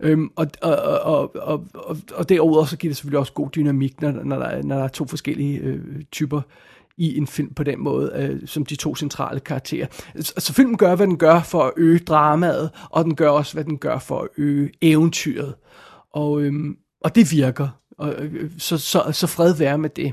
Øhm, 0.00 0.30
og, 0.36 0.46
og, 0.62 0.76
og, 1.02 1.36
og, 1.36 1.64
og, 1.74 1.96
og 2.14 2.28
derudover 2.28 2.64
så 2.64 2.76
giver 2.76 2.90
det 2.90 2.96
selvfølgelig 2.96 3.18
også 3.18 3.32
god 3.32 3.50
dynamik, 3.50 4.00
når, 4.00 4.10
når, 4.10 4.38
der, 4.38 4.62
når 4.62 4.76
der 4.76 4.84
er 4.84 4.88
to 4.88 5.06
forskellige 5.06 5.58
øh, 5.58 5.80
typer 6.12 6.40
i 6.98 7.18
en 7.18 7.26
film 7.26 7.54
på 7.54 7.62
den 7.62 7.80
måde, 7.80 8.12
øh, 8.14 8.48
som 8.48 8.66
de 8.66 8.76
to 8.76 8.94
centrale 8.94 9.40
karakterer. 9.40 9.86
Så, 9.92 10.02
altså, 10.14 10.34
så 10.38 10.52
filmen 10.52 10.76
gør, 10.76 10.94
hvad 10.94 11.06
den 11.06 11.18
gør 11.18 11.42
for 11.42 11.62
at 11.62 11.72
øge 11.76 11.98
dramaet, 11.98 12.70
og 12.90 13.04
den 13.04 13.14
gør 13.14 13.28
også, 13.28 13.54
hvad 13.54 13.64
den 13.64 13.78
gør 13.78 13.98
for 13.98 14.20
at 14.20 14.28
øge 14.36 14.70
eventyret. 14.80 15.54
Og, 16.12 16.42
øh, 16.42 16.52
og 17.00 17.14
det 17.14 17.32
virker. 17.32 17.68
Og, 17.98 18.14
øh, 18.14 18.34
øh, 18.34 18.50
så, 18.58 18.78
så, 18.78 19.02
så 19.12 19.26
fred 19.26 19.54
være 19.54 19.78
med 19.78 19.90
det. 19.90 20.12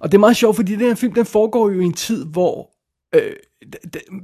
Og 0.00 0.12
det 0.12 0.18
er 0.18 0.20
meget 0.20 0.36
sjovt, 0.36 0.56
fordi 0.56 0.72
den 0.72 0.80
her 0.80 0.94
film, 0.94 1.12
den 1.12 1.26
foregår 1.26 1.70
jo 1.70 1.80
i 1.80 1.84
en 1.84 1.92
tid, 1.92 2.24
hvor 2.24 2.70
øh, 3.14 3.32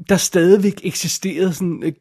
der 0.09 0.16
stadigvæk 0.16 0.81
eksisterede 0.85 1.54
sådan 1.54 1.83
øh, 1.83 1.93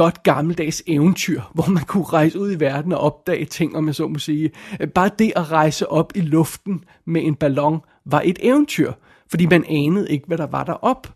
godt 0.00 0.22
gammeldags 0.22 0.82
eventyr, 0.86 1.40
hvor 1.54 1.70
man 1.70 1.84
kunne 1.84 2.04
rejse 2.04 2.38
ud 2.38 2.52
i 2.52 2.60
verden 2.60 2.92
og 2.92 2.98
opdage 2.98 3.44
ting, 3.44 3.76
om 3.76 3.86
jeg 3.86 3.94
så 3.94 4.08
må 4.08 4.18
sige. 4.18 4.50
Bare 4.94 5.10
det 5.18 5.32
at 5.36 5.50
rejse 5.52 5.88
op 5.88 6.12
i 6.16 6.20
luften 6.20 6.84
med 7.04 7.22
en 7.24 7.34
ballon 7.34 7.80
var 8.04 8.22
et 8.24 8.38
eventyr, 8.42 8.92
fordi 9.30 9.46
man 9.46 9.64
anede 9.68 10.10
ikke, 10.10 10.26
hvad 10.26 10.38
der 10.38 10.46
var 10.46 10.64
derop. 10.64 11.06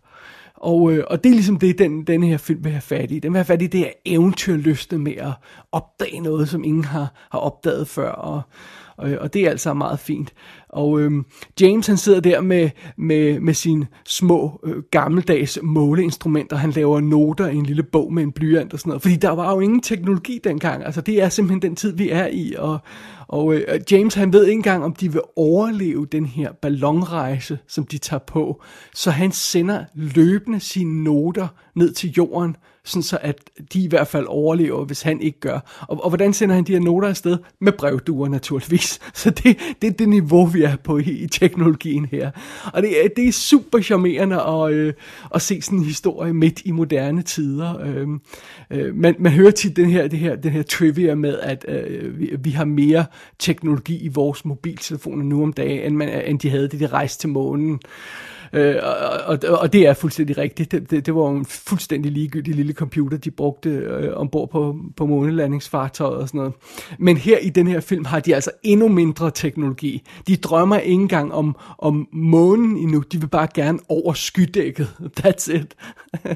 Og, 0.55 0.93
øh, 0.93 1.03
og 1.07 1.23
det 1.23 1.29
er 1.29 1.33
ligesom 1.33 1.59
det, 1.59 1.79
den, 1.79 2.03
den 2.03 2.23
her 2.23 2.37
film 2.37 2.63
vil 2.63 2.71
have 2.71 2.81
fat 2.81 3.11
i. 3.11 3.19
Den 3.19 3.33
vil 3.33 3.37
have 3.37 3.45
fat 3.45 3.61
i 3.61 3.67
det 3.67 3.79
her 3.79 3.91
eventyrlyste 4.05 4.97
med 4.97 5.15
at 5.15 5.33
opdage 5.71 6.19
noget, 6.19 6.49
som 6.49 6.63
ingen 6.63 6.85
har, 6.85 7.13
har 7.31 7.39
opdaget 7.39 7.87
før. 7.87 8.09
Og, 8.09 8.41
og, 8.97 9.11
og 9.19 9.33
det 9.33 9.41
er 9.41 9.49
altså 9.49 9.73
meget 9.73 9.99
fint. 9.99 10.33
Og 10.75 11.01
øhm, 11.01 11.25
James 11.61 11.87
han 11.87 11.97
sidder 11.97 12.19
der 12.19 12.41
med, 12.41 12.69
med, 12.97 13.39
med 13.39 13.53
sine 13.53 13.87
små 14.05 14.59
øh, 14.63 14.83
gammeldags 14.91 15.59
måleinstrumenter. 15.63 16.55
Han 16.55 16.71
laver 16.71 16.99
noter 16.99 17.47
i 17.47 17.55
en 17.55 17.65
lille 17.65 17.83
bog 17.83 18.13
med 18.13 18.23
en 18.23 18.31
blyant 18.31 18.73
og 18.73 18.79
sådan 18.79 18.89
noget. 18.89 19.01
Fordi 19.01 19.15
der 19.15 19.29
var 19.29 19.53
jo 19.53 19.59
ingen 19.59 19.81
teknologi 19.81 20.39
dengang. 20.43 20.85
Altså 20.85 21.01
det 21.01 21.21
er 21.21 21.29
simpelthen 21.29 21.61
den 21.61 21.75
tid, 21.75 21.95
vi 21.97 22.09
er 22.09 22.27
i. 22.27 22.53
Og, 22.57 22.79
og 23.27 23.55
øh, 23.55 23.81
James 23.91 24.13
han 24.13 24.33
ved 24.33 24.45
ikke 24.45 24.57
engang, 24.57 24.83
om 24.83 24.93
de 24.93 25.11
vil 25.11 25.21
overleve 25.35 26.05
den 26.05 26.25
her 26.25 26.51
ballonrejse, 26.51 27.59
som 27.67 27.85
de 27.85 27.97
tager 27.97 28.23
på. 28.27 28.61
Så 28.95 29.11
han 29.11 29.31
sender 29.31 29.83
løbende 29.93 30.59
sine 30.59 31.03
noter 31.03 31.47
ned 31.75 31.93
til 31.93 32.13
jorden 32.17 32.55
sådan 32.85 33.03
så 33.03 33.17
at 33.21 33.49
de 33.73 33.83
i 33.83 33.87
hvert 33.87 34.07
fald 34.07 34.25
overlever, 34.29 34.85
hvis 34.85 35.01
han 35.01 35.21
ikke 35.21 35.39
gør. 35.39 35.85
Og, 35.87 36.03
og 36.03 36.09
hvordan 36.09 36.33
sender 36.33 36.55
han 36.55 36.63
de 36.63 36.71
her 36.71 36.79
noter 36.79 37.07
afsted? 37.07 37.37
Med 37.61 37.71
brevduer 37.71 38.27
naturligvis. 38.27 38.99
Så 39.13 39.29
det, 39.29 39.57
det 39.81 39.87
er 39.87 39.91
det 39.91 40.09
niveau, 40.09 40.45
vi 40.45 40.61
er 40.65 40.75
på 40.75 40.97
i, 40.97 41.01
i 41.01 41.27
teknologien 41.27 42.05
her. 42.05 42.31
Og 42.73 42.81
det, 42.81 43.05
er, 43.05 43.09
det 43.15 43.27
er 43.27 43.31
super 43.31 43.81
charmerende 43.81 44.41
at, 44.41 44.71
øh, 44.71 44.93
at 45.35 45.41
se 45.41 45.61
sådan 45.61 45.79
en 45.79 45.85
historie 45.85 46.33
midt 46.33 46.61
i 46.65 46.71
moderne 46.71 47.21
tider. 47.21 47.79
Øh, 47.81 48.07
øh, 48.71 48.95
man, 48.95 49.15
man 49.19 49.31
hører 49.31 49.51
tit 49.51 49.75
den 49.75 49.89
her, 49.89 50.07
det 50.07 50.19
her, 50.19 50.35
den 50.35 50.51
her 50.51 50.63
trivia 50.63 51.15
med, 51.15 51.39
at 51.39 51.65
øh, 51.67 52.19
vi, 52.19 52.35
vi 52.39 52.49
har 52.49 52.65
mere 52.65 53.05
teknologi 53.39 53.97
i 53.97 54.07
vores 54.07 54.45
mobiltelefoner 54.45 55.23
nu 55.23 55.43
om 55.43 55.53
dagen, 55.53 55.79
end, 55.81 55.95
man, 55.95 56.09
end 56.25 56.39
de 56.39 56.49
havde, 56.49 56.67
det 56.67 56.79
de 56.79 56.87
rejste 56.87 57.21
til 57.21 57.29
månen. 57.29 57.73
Øh, 57.73 57.79
Øh, 58.55 58.75
og, 58.83 59.39
og, 59.47 59.59
og 59.59 59.73
det 59.73 59.87
er 59.87 59.93
fuldstændig 59.93 60.37
rigtigt. 60.37 60.71
Det, 60.71 60.91
det, 60.91 61.05
det 61.05 61.15
var 61.15 61.29
en 61.29 61.45
fuldstændig 61.45 62.11
ligegyldig 62.11 62.55
lille 62.55 62.73
computer, 62.73 63.17
de 63.17 63.31
brugte 63.31 63.69
øh, 63.69 64.13
ombord 64.15 64.49
på, 64.49 64.77
på 64.97 65.05
månelandingsfartøjet 65.05 66.17
og 66.17 66.27
sådan 66.27 66.37
noget. 66.37 66.53
Men 66.99 67.17
her 67.17 67.37
i 67.37 67.49
den 67.49 67.67
her 67.67 67.79
film 67.79 68.05
har 68.05 68.19
de 68.19 68.35
altså 68.35 68.51
endnu 68.63 68.87
mindre 68.87 69.31
teknologi. 69.31 70.03
De 70.27 70.35
drømmer 70.35 70.77
ikke 70.77 71.01
engang 71.01 71.33
om, 71.33 71.55
om 71.77 72.07
månen 72.11 72.77
endnu. 72.77 72.99
De 73.11 73.19
vil 73.19 73.27
bare 73.27 73.47
gerne 73.53 73.79
over 73.89 74.13
skydækket. 74.13 74.87
That's 75.19 75.53
it. 75.53 75.75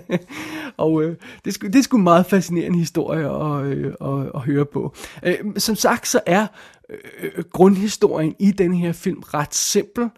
og 0.78 1.04
øh, 1.04 1.16
det, 1.46 1.58
er, 1.58 1.68
det 1.68 1.76
er 1.76 1.84
sgu 1.84 1.98
en 1.98 2.04
meget 2.04 2.26
fascinerende 2.26 2.80
historie 2.80 3.26
at, 3.26 3.66
øh, 3.66 3.94
at, 4.02 4.32
at 4.36 4.42
høre 4.42 4.66
på. 4.66 4.96
Øh, 5.24 5.36
som 5.58 5.76
sagt, 5.76 6.08
så 6.08 6.20
er 6.26 6.48
øh, 6.90 6.98
øh 7.38 7.44
grundhistorien 7.52 8.36
i 8.40 8.52
den 8.52 8.74
her 8.74 8.92
film 8.92 9.20
ret 9.20 9.56
simpel. 9.56 10.04
Øh, 10.04 10.10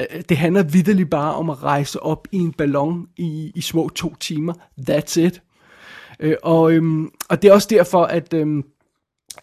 Øh, 0.00 0.22
det 0.28 0.36
handler 0.36 0.62
vidderligt 0.62 1.10
bare 1.10 1.34
om 1.34 1.50
at 1.50 1.62
rejse 1.62 2.02
op 2.02 2.28
i 2.32 2.36
en 2.36 2.52
ballon 2.52 3.06
i, 3.16 3.52
i 3.54 3.60
små 3.60 3.88
to 3.88 4.14
timer. 4.14 4.52
That's 4.90 5.20
it. 5.20 5.42
Øh, 6.20 6.36
og, 6.42 6.72
øhm, 6.72 7.10
og 7.28 7.42
det 7.42 7.48
er 7.48 7.52
også 7.52 7.68
derfor, 7.70 8.04
at, 8.04 8.34
øhm, 8.34 8.64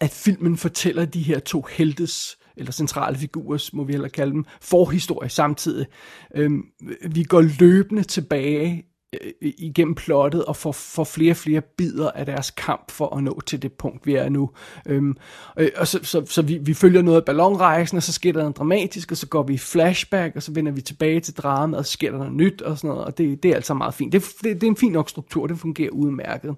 at 0.00 0.10
filmen 0.10 0.56
fortæller 0.56 1.04
de 1.04 1.22
her 1.22 1.38
to 1.38 1.66
heltes, 1.70 2.38
eller 2.56 2.72
centrale 2.72 3.16
figurer, 3.16 3.70
må 3.72 3.84
vi 3.84 3.92
heller 3.92 4.08
kalde 4.08 4.32
dem, 4.32 4.44
forhistorie 4.60 5.28
samtidig. 5.28 5.86
Øhm, 6.34 6.62
vi 7.10 7.22
går 7.22 7.40
løbende 7.60 8.02
tilbage 8.02 8.84
øh, 9.12 9.52
igennem 9.58 9.94
plottet 9.94 10.44
og 10.44 10.56
får, 10.56 10.72
får 10.72 11.04
flere 11.04 11.32
og 11.32 11.36
flere 11.36 11.60
bidder 11.60 12.10
af 12.10 12.26
deres 12.26 12.50
kamp 12.50 12.90
for 12.90 13.16
at 13.16 13.22
nå 13.22 13.40
til 13.46 13.62
det 13.62 13.72
punkt, 13.72 14.06
vi 14.06 14.14
er 14.14 14.28
nu. 14.28 14.50
Øhm, 14.86 15.16
øh, 15.58 15.68
og 15.76 15.86
så, 15.86 16.00
så, 16.02 16.26
så 16.26 16.42
vi, 16.42 16.58
vi 16.58 16.74
følger 16.74 17.02
noget 17.02 17.18
af 17.18 17.24
ballonrejsen, 17.24 17.96
og 17.96 18.02
så 18.02 18.12
sker 18.12 18.32
der 18.32 18.40
noget 18.40 18.56
dramatisk, 18.56 19.10
og 19.10 19.16
så 19.16 19.26
går 19.26 19.42
vi 19.42 19.54
i 19.54 19.58
flashback, 19.58 20.36
og 20.36 20.42
så 20.42 20.52
vender 20.52 20.72
vi 20.72 20.80
tilbage 20.80 21.20
til 21.20 21.34
dramaet, 21.34 21.78
og 21.78 21.86
så 21.86 21.92
sker 21.92 22.10
der 22.10 22.18
noget 22.18 22.32
nyt, 22.32 22.62
og 22.62 22.78
sådan 22.78 22.88
noget, 22.88 23.04
og 23.04 23.18
det, 23.18 23.42
det 23.42 23.50
er 23.50 23.54
altså 23.54 23.74
meget 23.74 23.94
fint. 23.94 24.12
Det, 24.12 24.24
det, 24.42 24.54
det 24.60 24.62
er 24.62 24.70
en 24.70 24.76
fin 24.76 24.92
nok 24.92 25.10
struktur, 25.10 25.46
det 25.46 25.58
fungerer 25.58 25.90
udmærket. 25.90 26.54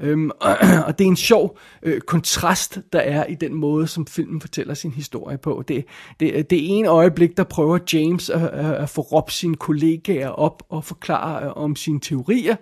Øhm, 0.00 0.30
og, 0.40 0.56
og 0.86 0.98
det 0.98 1.04
er 1.04 1.08
en 1.08 1.16
sjov 1.16 1.58
øh, 1.82 2.00
kontrast, 2.00 2.78
der 2.92 3.00
er 3.00 3.24
i 3.24 3.34
den 3.34 3.54
måde, 3.54 3.86
som 3.86 4.06
filmen 4.06 4.40
fortæller 4.40 4.74
sin 4.74 4.90
historie 4.90 5.38
på. 5.38 5.64
Det, 5.68 5.84
det, 6.20 6.50
det 6.50 6.70
ene 6.70 6.78
en 6.78 6.86
øjeblik, 6.86 7.36
der 7.36 7.44
prøver 7.44 7.78
James 7.92 8.30
at, 8.30 8.42
at 8.52 8.88
få 8.88 9.00
råbt 9.00 9.32
sine 9.32 9.56
kollegaer 9.56 10.28
op 10.28 10.62
og 10.68 10.84
forklare 10.84 11.44
øh, 11.44 11.56
om 11.56 11.76
sine 11.76 12.00
teorier. 12.00 12.56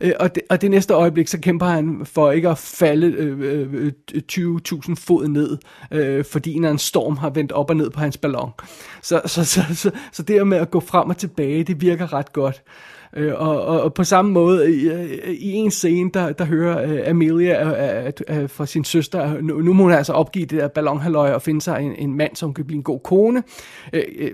Øh, 0.00 0.12
og, 0.20 0.34
det, 0.34 0.42
og 0.50 0.60
det 0.60 0.70
næste 0.70 0.94
øjeblik, 0.94 1.28
så 1.28 1.40
kæmper 1.40 1.66
han 1.66 2.06
for 2.06 2.30
ikke 2.30 2.48
at 2.48 2.58
falde 2.58 3.06
øh, 3.06 3.72
øh 3.72 3.92
20.000 4.32 4.94
fod 4.94 5.28
ned, 5.28 5.58
øh, 5.90 6.24
fordi 6.24 6.52
en 6.52 6.78
storm 6.78 7.16
har 7.16 7.30
vendt 7.30 7.52
op 7.52 7.70
og 7.70 7.76
ned 7.76 7.90
på 7.90 8.00
hans 8.00 8.16
ballon. 8.16 8.50
Så, 9.02 9.20
så, 9.26 9.44
så, 9.44 9.60
så, 9.74 9.90
så 10.12 10.22
det 10.22 10.46
med 10.46 10.58
at 10.58 10.70
gå 10.70 10.80
frem 10.80 11.08
og 11.08 11.16
tilbage, 11.16 11.64
det 11.64 11.80
virker 11.80 12.12
ret 12.12 12.32
godt. 12.32 12.62
Øh, 13.18 13.34
og, 13.36 13.64
og, 13.64 13.80
og 13.80 13.94
på 13.94 14.04
samme 14.04 14.30
måde, 14.30 14.74
i, 14.74 14.90
i 15.34 15.52
en 15.52 15.70
scene, 15.70 16.10
der, 16.14 16.32
der 16.32 16.44
hører 16.44 16.92
øh, 16.92 17.08
Amelia 17.08 17.64
øh, 17.64 18.12
øh, 18.28 18.42
øh 18.42 18.48
fra 18.48 18.66
sin 18.66 18.84
søster, 18.84 19.34
øh, 19.34 19.44
nu, 19.44 19.60
nu 19.60 19.72
må 19.72 19.82
hun 19.82 19.92
altså 19.92 20.12
opgive 20.12 20.46
det 20.46 20.60
der 20.60 20.68
ballonhalløj 20.68 21.32
og 21.32 21.42
finde 21.42 21.60
sig 21.60 21.82
en, 21.82 21.94
en 21.98 22.16
mand, 22.16 22.36
som 22.36 22.54
kan 22.54 22.64
blive 22.64 22.76
en 22.76 22.82
god 22.82 23.00
kone, 23.00 23.42
øh, 23.92 24.02
øh, 24.18 24.30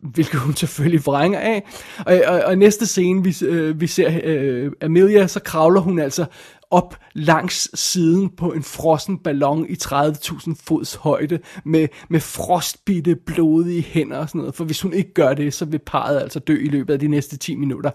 hvilket 0.00 0.40
hun 0.40 0.54
selvfølgelig 0.54 1.06
vrænger 1.06 1.38
af. 1.38 1.62
Og, 2.06 2.20
og, 2.26 2.40
og 2.46 2.58
næste 2.58 2.86
scene, 2.86 3.24
vi, 3.24 3.36
øh, 3.46 3.80
vi 3.80 3.86
ser 3.86 4.20
øh, 4.24 4.72
Amelia, 4.80 5.26
så 5.26 5.40
kravler 5.40 5.80
hun 5.80 5.98
altså 5.98 6.24
op 6.70 6.96
langs 7.12 7.80
siden 7.80 8.28
på 8.28 8.52
en 8.52 8.62
frossen 8.62 9.18
ballon 9.18 9.66
i 9.68 9.76
30.000 9.84 10.54
fods 10.64 10.94
højde 10.94 11.38
med, 11.64 11.88
med 12.08 12.20
frostbitte, 12.20 13.16
blodige 13.16 13.82
hænder 13.82 14.18
og 14.18 14.28
sådan 14.28 14.38
noget. 14.38 14.54
For 14.54 14.64
hvis 14.64 14.80
hun 14.80 14.92
ikke 14.92 15.14
gør 15.14 15.34
det, 15.34 15.54
så 15.54 15.64
vil 15.64 15.78
parret 15.78 16.20
altså 16.20 16.38
dø 16.38 16.58
i 16.60 16.68
løbet 16.68 16.92
af 16.92 17.00
de 17.00 17.08
næste 17.08 17.36
10 17.36 17.54
minutter. 17.54 17.90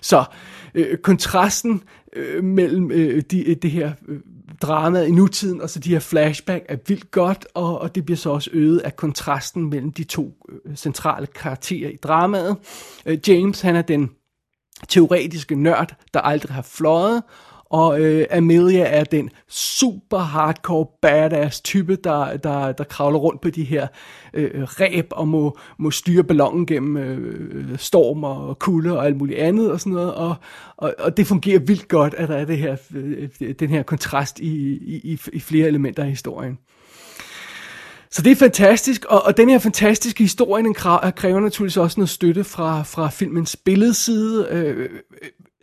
Så 0.00 0.24
øh, 0.74 0.98
kontrasten 0.98 1.82
øh, 2.16 2.44
mellem 2.44 2.90
øh, 2.90 3.22
de, 3.30 3.50
øh, 3.50 3.56
det 3.62 3.70
her 3.70 3.92
øh, 4.08 4.20
drama 4.62 5.02
i 5.02 5.10
nutiden 5.10 5.60
og 5.60 5.70
så 5.70 5.78
de 5.78 5.90
her 5.90 5.98
flashback 5.98 6.64
er 6.68 6.76
vildt 6.88 7.10
godt, 7.10 7.46
og, 7.54 7.80
og 7.80 7.94
det 7.94 8.04
bliver 8.04 8.16
så 8.16 8.30
også 8.30 8.50
øget 8.52 8.78
af 8.78 8.96
kontrasten 8.96 9.70
mellem 9.70 9.92
de 9.92 10.04
to 10.04 10.34
øh, 10.48 10.76
centrale 10.76 11.26
karakterer 11.26 11.90
i 11.90 11.96
dramaet. 11.96 12.56
Øh, 13.06 13.18
James, 13.28 13.60
han 13.60 13.76
er 13.76 13.82
den 13.82 14.10
teoretiske 14.88 15.54
nørd, 15.54 15.94
der 16.14 16.20
aldrig 16.20 16.54
har 16.54 16.62
fløjet, 16.62 17.22
og 17.70 18.00
øh, 18.00 18.26
Amelia 18.30 18.84
er 18.84 19.04
den 19.04 19.30
super 19.48 20.18
hardcore 20.18 20.86
badass 21.02 21.60
type, 21.60 21.96
der, 21.96 22.36
der, 22.36 22.72
der 22.72 22.84
kravler 22.84 23.18
rundt 23.18 23.40
på 23.40 23.50
de 23.50 23.64
her 23.64 23.86
øh, 24.34 24.62
ræb 24.62 25.06
og 25.10 25.28
må, 25.28 25.58
må 25.78 25.90
styre 25.90 26.24
ballonen 26.24 26.66
gennem 26.66 26.96
øh, 26.96 27.70
øh, 27.70 27.78
storm 27.78 28.24
og 28.24 28.58
kulde 28.58 28.98
og 28.98 29.06
alt 29.06 29.16
muligt 29.16 29.38
andet 29.38 29.70
og 29.70 29.80
sådan 29.80 29.92
noget. 29.92 30.14
Og, 30.14 30.34
og, 30.76 30.94
og 30.98 31.16
det 31.16 31.26
fungerer 31.26 31.58
vildt 31.58 31.88
godt, 31.88 32.14
at 32.14 32.28
der 32.28 32.36
er 32.36 32.44
det 32.44 32.58
her, 32.58 32.76
øh, 32.94 33.28
den 33.58 33.70
her 33.70 33.82
kontrast 33.82 34.40
i, 34.40 34.72
i, 34.84 35.20
i 35.32 35.40
flere 35.40 35.68
elementer 35.68 36.02
af 36.02 36.08
historien. 36.08 36.58
Så 38.10 38.22
det 38.22 38.32
er 38.32 38.36
fantastisk, 38.36 39.04
og, 39.04 39.22
og 39.22 39.36
den 39.36 39.48
her 39.48 39.58
fantastiske 39.58 40.24
historie, 40.24 40.64
den 40.64 40.74
kræver 40.74 41.40
naturligvis 41.40 41.76
også 41.76 42.00
noget 42.00 42.10
støtte 42.10 42.44
fra, 42.44 42.82
fra 42.82 43.08
filmens 43.08 43.56
billedside. 43.56 44.48
Øh, 44.50 44.78
øh 44.78 44.88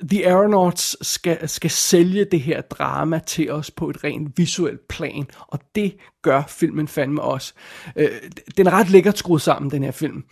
The 0.10 0.28
Aeronauts 0.28 1.08
skal, 1.08 1.50
skal 1.50 1.70
sælge 1.70 2.26
det 2.26 2.42
her 2.42 2.62
drama 2.62 3.20
til 3.20 3.52
os 3.52 3.72
på 3.72 3.90
et 3.90 4.04
rent 4.04 4.38
visuelt 4.38 4.88
plan, 4.88 5.28
og 5.48 5.60
det 5.76 5.98
gør 6.22 6.44
filmen 6.48 6.88
fandme 6.88 7.22
også. 7.22 7.54
Øh, 7.96 8.10
den 8.58 8.68
er 8.68 8.72
ret 8.72 8.90
lækkert 8.90 9.18
skruet 9.18 9.42
sammen, 9.42 9.72
den 9.72 9.84
her 9.84 9.92
film. 9.92 10.24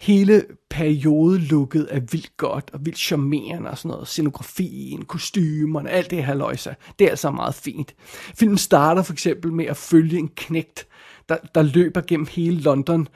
Hele 0.00 0.44
periodelukket 0.70 1.88
er 1.90 2.00
vildt 2.00 2.36
godt 2.36 2.70
og 2.72 2.86
vildt 2.86 2.98
charmerende 2.98 3.70
og 3.70 3.78
sådan 3.78 3.88
noget. 3.88 4.08
Scenografien, 4.08 5.04
kostymerne, 5.04 5.90
alt 5.90 6.10
det 6.10 6.24
her 6.24 6.34
løjse. 6.34 6.76
Det 6.98 7.04
er 7.04 7.10
altså 7.10 7.30
meget 7.30 7.54
fint. 7.54 7.94
Filmen 8.38 8.58
starter 8.58 9.02
for 9.02 9.12
eksempel 9.12 9.52
med 9.52 9.64
at 9.66 9.76
følge 9.76 10.18
en 10.18 10.28
knægt, 10.36 10.86
der, 11.28 11.36
der 11.54 11.62
løber 11.62 12.00
gennem 12.00 12.26
hele 12.30 12.60
London, 12.60 13.08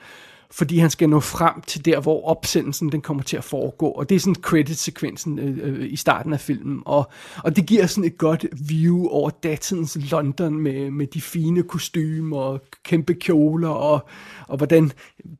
fordi 0.51 0.77
han 0.77 0.89
skal 0.89 1.09
nå 1.09 1.19
frem 1.19 1.61
til 1.61 1.85
der, 1.85 1.99
hvor 1.99 2.27
opsendelsen 2.27 2.91
den 2.91 3.01
kommer 3.01 3.23
til 3.23 3.37
at 3.37 3.43
foregå. 3.43 3.87
Og 3.87 4.09
det 4.09 4.15
er 4.15 4.19
sådan 4.19 4.35
credit-sekvensen 4.35 5.39
øh, 5.39 5.57
øh, 5.61 5.93
i 5.93 5.95
starten 5.95 6.33
af 6.33 6.39
filmen. 6.39 6.81
Og, 6.85 7.11
og 7.43 7.55
det 7.55 7.65
giver 7.65 7.85
sådan 7.85 8.03
et 8.03 8.17
godt 8.17 8.45
view 8.69 9.07
over 9.07 9.29
datidens 9.29 9.97
London 10.11 10.59
med, 10.59 10.91
med 10.91 11.07
de 11.07 11.21
fine 11.21 11.63
kostymer 11.63 12.37
og 12.37 12.61
kæmpe 12.83 13.13
kjoler 13.13 13.69
og, 13.69 14.09
og 14.47 14.57
hvordan 14.57 14.91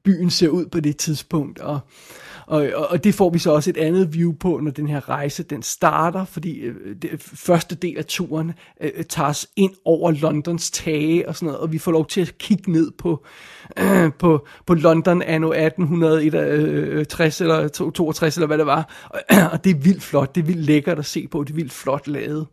byen 0.03 0.29
ser 0.29 0.49
ud 0.49 0.65
på 0.65 0.79
det 0.79 0.97
tidspunkt. 0.97 1.59
Og, 1.59 1.79
og, 2.49 2.69
og, 2.75 2.87
og 2.89 3.03
det 3.03 3.15
får 3.15 3.29
vi 3.29 3.39
så 3.39 3.51
også 3.51 3.69
et 3.69 3.77
andet 3.77 4.13
view 4.13 4.33
på, 4.39 4.59
når 4.63 4.71
den 4.71 4.87
her 4.87 5.09
rejse 5.09 5.43
den 5.43 5.63
starter, 5.63 6.25
fordi 6.25 6.59
øh, 6.59 6.95
det, 7.01 7.09
første 7.21 7.75
del 7.75 7.97
af 7.97 8.05
turen 8.05 8.53
øh, 8.81 8.91
øh 8.95 9.03
tager 9.03 9.29
os 9.29 9.47
ind 9.55 9.73
over 9.85 10.11
Londons 10.11 10.71
tage 10.71 11.27
og 11.27 11.35
sådan 11.35 11.45
noget, 11.45 11.59
og 11.59 11.71
vi 11.71 11.77
får 11.77 11.91
lov 11.91 12.05
til 12.05 12.21
at 12.21 12.37
kigge 12.37 12.71
ned 12.71 12.91
på, 12.91 13.25
øh, 13.79 14.11
på, 14.19 14.47
på 14.65 14.73
London 14.73 15.21
anno 15.21 15.51
1860 15.51 17.41
øh, 17.41 17.47
øh, 17.47 17.51
eller 17.51 17.67
62 17.67 18.35
eller 18.35 18.47
hvad 18.47 18.57
det 18.57 18.65
var, 18.65 19.09
og, 19.09 19.19
og 19.53 19.63
det 19.63 19.69
er 19.69 19.79
vildt 19.79 20.03
flot, 20.03 20.35
det 20.35 20.41
er 20.41 20.45
vildt 20.45 20.65
lækkert 20.65 20.99
at 20.99 21.05
se 21.05 21.27
på, 21.27 21.43
det 21.43 21.49
er 21.49 21.55
vildt 21.55 21.73
flot 21.73 22.07
lavet. 22.07 22.47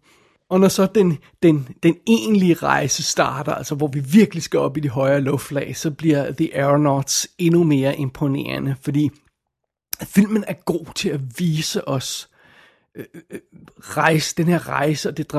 Og 0.51 0.61
når 0.61 0.69
så 0.69 0.87
den, 0.95 1.19
den, 1.43 1.69
den 1.83 1.97
egentlige 2.07 2.55
rejse 2.55 3.03
starter, 3.03 3.55
altså 3.55 3.75
hvor 3.75 3.89
vi 3.89 4.01
virkelig 4.01 4.43
skal 4.43 4.61
op 4.61 4.77
i 4.77 4.81
de 4.81 4.89
højere 4.89 5.21
luftlag, 5.21 5.77
så 5.77 5.91
bliver 5.91 6.33
The 6.33 6.57
Aeronauts 6.57 7.29
endnu 7.39 7.65
mere 7.65 7.99
imponerende, 7.99 8.75
fordi 8.83 9.11
filmen 10.03 10.45
er 10.49 10.55
god 10.65 10.95
til 10.95 11.09
at 11.09 11.21
vise 11.39 11.89
os 11.89 12.29
Øh, 12.97 13.05
øh, 13.15 13.21
øh, 13.31 13.41
rejse, 13.81 14.35
den 14.37 14.47
her 14.47 14.69
rejse, 14.69 15.09
og 15.09 15.17
det 15.17 15.31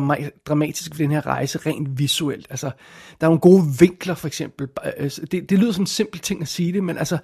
dramatiske 0.47 0.99
ved 0.99 1.05
den 1.05 1.11
her 1.11 1.25
rejse, 1.25 1.57
rent 1.57 1.99
visuelt. 1.99 2.47
Altså, 2.49 2.71
der 3.21 3.27
er 3.27 3.29
nogle 3.29 3.39
gode 3.39 3.63
vinkler, 3.79 4.15
for 4.15 4.27
eksempel. 4.27 4.67
Øh, 4.97 5.11
det, 5.31 5.49
det 5.49 5.59
lyder 5.59 5.71
som 5.71 5.81
en 5.81 5.87
simpel 5.87 6.19
ting 6.19 6.41
at 6.41 6.47
sige 6.47 6.73
det, 6.73 6.83
men 6.83 6.97
altså, 6.97 7.17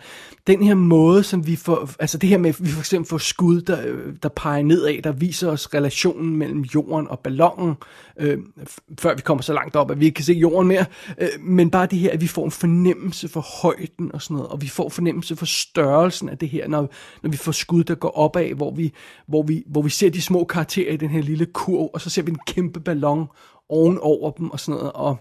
den 0.48 0.64
her 0.64 0.74
måde, 0.76 1.24
som 1.24 1.48
vi 1.48 1.56
får, 1.56 1.90
altså 2.00 2.18
det 2.18 2.30
her 2.30 2.38
med, 2.38 2.50
at 2.50 2.66
vi 2.66 2.70
for 2.70 2.80
eksempel 2.80 3.10
får 3.10 3.18
skud, 3.18 3.62
der, 3.62 3.96
der 4.24 4.30
peger 4.30 4.64
nedad, 4.64 5.02
der 5.02 5.12
viser 5.12 5.50
os 5.50 5.74
relationen 5.74 6.36
mellem 6.36 6.62
jorden 6.62 7.08
og 7.08 7.20
ballonen, 7.20 7.76
øh, 8.20 8.38
før 9.00 9.16
vi 9.16 9.22
kommer 9.22 9.42
så 9.42 9.54
langt 9.54 9.76
op, 9.76 9.92
at 9.92 10.00
vi 10.00 10.06
ikke 10.06 10.16
kan 10.16 10.26
se 10.26 10.34
jorden 10.34 10.68
mere, 10.68 10.86
øh, 11.18 11.28
men 11.42 11.70
bare 11.72 11.86
det 11.86 12.00
her, 12.00 12.12
at 12.12 12.22
vi 12.22 12.28
får 12.28 12.46
en 12.46 12.52
fornemmelse 12.52 13.28
for 13.28 13.42
højden 13.62 14.12
og 14.14 14.22
sådan 14.22 14.36
noget, 14.36 14.52
og 14.52 14.62
vi 14.62 14.68
får 14.68 14.90
fornemmelse 14.90 15.36
for 15.36 15.46
størrelsen 15.46 16.30
af 16.30 16.38
det 16.38 16.50
her, 16.50 16.68
når, 16.68 16.90
når 17.24 17.30
vi 17.30 17.38
får 17.38 17.52
skud, 17.52 17.84
der 17.84 17.96
går 17.96 18.18
opad, 18.18 18.54
hvor 18.54 18.76
vi, 18.76 18.94
hvor 19.28 19.44
vi, 19.44 19.64
hvor 19.68 19.82
vi 19.82 19.90
ser 19.90 20.10
de 20.10 20.22
små 20.24 20.44
karakterer 20.44 20.94
i 20.94 20.98
den 20.98 21.10
her 21.10 21.22
lille 21.22 21.46
kurv, 21.46 21.90
og 21.94 22.02
så 22.02 22.10
ser 22.10 22.22
vi 22.22 22.32
en 22.32 22.40
kæmpe 22.48 22.80
ballon 22.80 23.28
oven 23.70 24.00
over 24.02 24.32
dem 24.32 24.52
og 24.52 24.60
sådan 24.60 24.78
noget, 24.80 24.92
og, 24.92 25.18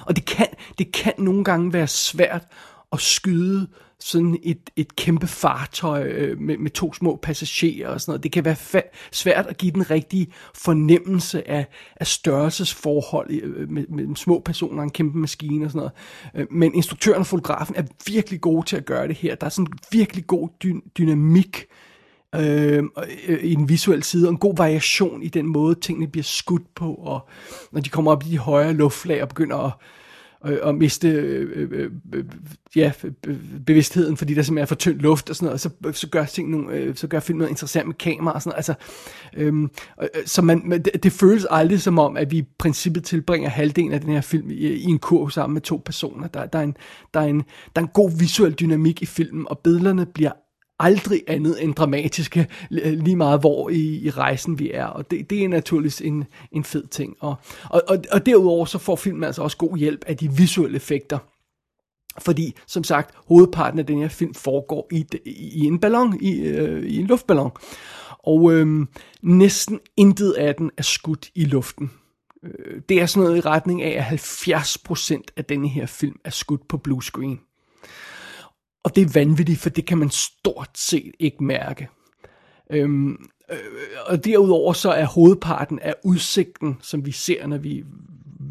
og 0.00 0.16
det, 0.16 0.24
kan, 0.24 0.46
det 0.78 0.92
kan 0.92 1.12
nogle 1.18 1.44
gange 1.44 1.72
være 1.72 1.86
svært 1.86 2.42
at 2.92 3.00
skyde 3.00 3.68
sådan 4.00 4.38
et, 4.42 4.70
et 4.76 4.96
kæmpe 4.96 5.26
fartøj 5.26 6.02
øh, 6.02 6.40
med, 6.40 6.58
med 6.58 6.70
to 6.70 6.92
små 6.94 7.16
passagerer 7.22 7.88
og 7.88 8.00
sådan 8.00 8.10
noget. 8.10 8.22
Det 8.22 8.32
kan 8.32 8.44
være 8.44 8.54
fa- 8.54 9.08
svært 9.12 9.46
at 9.46 9.58
give 9.58 9.72
den 9.72 9.90
rigtige 9.90 10.26
fornemmelse 10.54 11.48
af, 11.48 11.66
af 11.96 12.06
størrelsesforhold 12.06 13.30
øh, 13.30 13.70
med, 13.70 13.86
med 13.86 14.16
små 14.16 14.42
personer 14.44 14.78
og 14.78 14.84
en 14.84 14.90
kæmpe 14.90 15.18
maskine 15.18 15.64
og 15.64 15.70
sådan 15.70 15.78
noget. 15.78 15.92
Øh, 16.34 16.46
men 16.50 16.74
instruktøren 16.74 17.20
og 17.20 17.26
fotografen 17.26 17.76
er 17.76 17.82
virkelig 18.06 18.40
gode 18.40 18.66
til 18.66 18.76
at 18.76 18.84
gøre 18.84 19.08
det 19.08 19.16
her. 19.16 19.34
Der 19.34 19.46
er 19.46 19.50
sådan 19.50 19.72
en 19.72 19.78
virkelig 19.92 20.26
god 20.26 20.48
dy- 20.64 20.90
dynamik 20.98 21.56
øh, 21.56 21.91
Øhm, 22.34 22.90
øh, 23.28 23.44
i 23.44 23.54
den 23.54 23.68
visuelle 23.68 24.04
side, 24.04 24.28
og 24.28 24.30
en 24.30 24.38
god 24.38 24.56
variation 24.56 25.22
i 25.22 25.28
den 25.28 25.46
måde, 25.46 25.74
tingene 25.74 26.08
bliver 26.08 26.24
skudt 26.24 26.74
på, 26.74 26.94
og 26.94 27.28
når 27.72 27.80
de 27.80 27.88
kommer 27.88 28.12
op 28.12 28.22
i 28.26 28.30
de 28.30 28.38
højere 28.38 28.72
luftlag 28.72 29.22
og 29.22 29.28
begynder 29.28 29.56
at 29.56 29.66
øh, 29.66 29.72
og, 30.42 30.58
og 30.62 30.74
miste 30.74 31.08
øh, 31.08 31.68
øh, 31.70 31.90
øh, 32.12 32.24
ja, 32.76 32.92
øh, 33.26 33.36
bevidstheden, 33.66 34.16
fordi 34.16 34.34
der 34.34 34.42
simpelthen 34.42 34.62
er 34.62 34.66
for 34.66 34.74
tynd 34.74 35.00
luft 35.00 35.30
og 35.30 35.36
sådan 35.36 35.46
noget, 35.46 35.54
og 35.54 35.60
så, 35.60 36.00
så 36.00 36.08
gør 36.08 36.24
ting 36.24 36.50
nogle, 36.50 36.72
øh, 36.72 36.96
så 36.96 37.06
gør 37.06 37.20
filmen 37.20 37.38
noget 37.38 37.50
interessant 37.50 37.86
med 37.86 37.94
kamera 37.94 38.34
og 38.34 38.42
sådan 38.42 38.48
noget. 38.48 38.56
Altså, 38.56 38.74
øhm, 39.36 39.70
øh, 40.02 40.08
så 40.26 40.42
man, 40.42 40.70
det, 40.70 41.02
det 41.02 41.12
føles 41.12 41.46
aldrig 41.50 41.80
som 41.80 41.98
om, 41.98 42.16
at 42.16 42.30
vi 42.30 42.38
i 42.38 42.44
princippet 42.58 43.04
tilbringer 43.04 43.48
halvdelen 43.48 43.92
af 43.92 44.00
den 44.00 44.12
her 44.12 44.20
film 44.20 44.50
i, 44.50 44.54
i 44.54 44.84
en 44.84 44.98
kurv 44.98 45.30
sammen 45.30 45.54
med 45.54 45.62
to 45.62 45.82
personer. 45.84 46.28
Der, 46.28 46.46
der, 46.46 46.58
er 46.58 46.62
en, 46.62 46.76
der, 47.14 47.20
er 47.20 47.24
en, 47.24 47.42
der 47.76 47.82
er 47.82 47.86
en 47.86 47.90
god 47.94 48.18
visuel 48.18 48.52
dynamik 48.52 49.02
i 49.02 49.06
filmen, 49.06 49.46
og 49.50 49.58
billederne 49.58 50.06
bliver 50.06 50.32
aldrig 50.82 51.22
andet 51.26 51.62
end 51.62 51.74
dramatiske, 51.74 52.46
lige 52.70 53.16
meget 53.16 53.40
hvor 53.40 53.68
i, 53.68 54.00
i 54.04 54.10
rejsen 54.10 54.58
vi 54.58 54.70
er, 54.70 54.84
og 54.84 55.10
det, 55.10 55.30
det 55.30 55.44
er 55.44 55.48
naturligvis 55.48 56.00
en, 56.00 56.24
en 56.52 56.64
fed 56.64 56.86
ting. 56.86 57.16
Og, 57.20 57.34
og, 57.70 57.82
og, 57.88 57.98
og 58.12 58.26
derudover 58.26 58.64
så 58.64 58.78
får 58.78 58.96
filmen 58.96 59.24
altså 59.24 59.42
også 59.42 59.56
god 59.56 59.76
hjælp 59.76 60.04
af 60.06 60.16
de 60.16 60.32
visuelle 60.32 60.76
effekter. 60.76 61.18
Fordi, 62.18 62.54
som 62.66 62.84
sagt, 62.84 63.14
hovedparten 63.28 63.78
af 63.78 63.86
den 63.86 63.98
her 63.98 64.08
film 64.08 64.34
foregår 64.34 64.88
i, 64.92 65.06
i 65.54 65.64
en 65.64 65.78
ballon, 65.78 66.18
i, 66.22 66.40
øh, 66.40 66.84
i 66.84 66.96
en 66.96 67.06
luftballon. 67.06 67.50
Og 68.18 68.52
øh, 68.52 68.86
næsten 69.22 69.80
intet 69.96 70.32
af 70.32 70.54
den 70.54 70.70
er 70.76 70.82
skudt 70.82 71.30
i 71.34 71.44
luften. 71.44 71.90
Øh, 72.44 72.80
det 72.88 73.00
er 73.00 73.06
sådan 73.06 73.24
noget 73.24 73.36
i 73.36 73.40
retning 73.40 73.82
af, 73.82 74.12
at 74.12 74.20
70% 74.48 75.22
af 75.36 75.44
denne 75.44 75.68
her 75.68 75.86
film 75.86 76.16
er 76.24 76.30
skudt 76.30 76.68
på 76.68 76.76
bluescreen. 76.76 77.40
Og 78.82 78.96
det 78.96 79.02
er 79.02 79.12
vanvittigt, 79.14 79.58
for 79.58 79.70
det 79.70 79.86
kan 79.86 79.98
man 79.98 80.10
stort 80.10 80.70
set 80.74 81.12
ikke 81.18 81.44
mærke. 81.44 81.88
Øhm, 82.70 83.28
øh, 83.50 83.58
og 84.06 84.24
derudover 84.24 84.72
så 84.72 84.90
er 84.90 85.04
hovedparten 85.04 85.78
af 85.78 85.94
udsigten, 86.04 86.76
som 86.80 87.06
vi 87.06 87.12
ser, 87.12 87.46
når 87.46 87.58
vi 87.58 87.84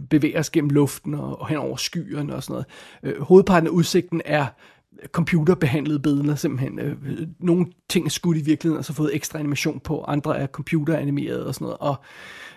bevæger 0.09 0.39
os 0.39 0.49
gennem 0.49 0.69
luften 0.69 1.13
og, 1.13 1.41
og 1.41 1.47
hen 1.47 1.57
over 1.57 1.75
skyerne 1.75 2.35
og 2.35 2.43
sådan 2.43 2.53
noget. 2.53 3.15
Øh, 3.15 3.21
hovedparten 3.21 3.67
af 3.67 3.71
udsigten 3.71 4.21
er 4.25 4.45
computerbehandlede 5.07 5.99
billeder 5.99 6.35
simpelthen. 6.35 6.79
Øh, 6.79 6.95
nogle 7.39 7.65
ting 7.89 8.05
er 8.05 8.09
skudt 8.09 8.37
i 8.37 8.41
virkeligheden, 8.41 8.79
og 8.79 8.85
så 8.85 8.93
fået 8.93 9.15
ekstra 9.15 9.39
animation 9.39 9.79
på, 9.79 10.03
andre 10.07 10.37
er 10.37 10.47
computeranimerede 10.47 11.47
og 11.47 11.55
sådan 11.55 11.65
noget. 11.65 11.77
Og, 11.77 11.95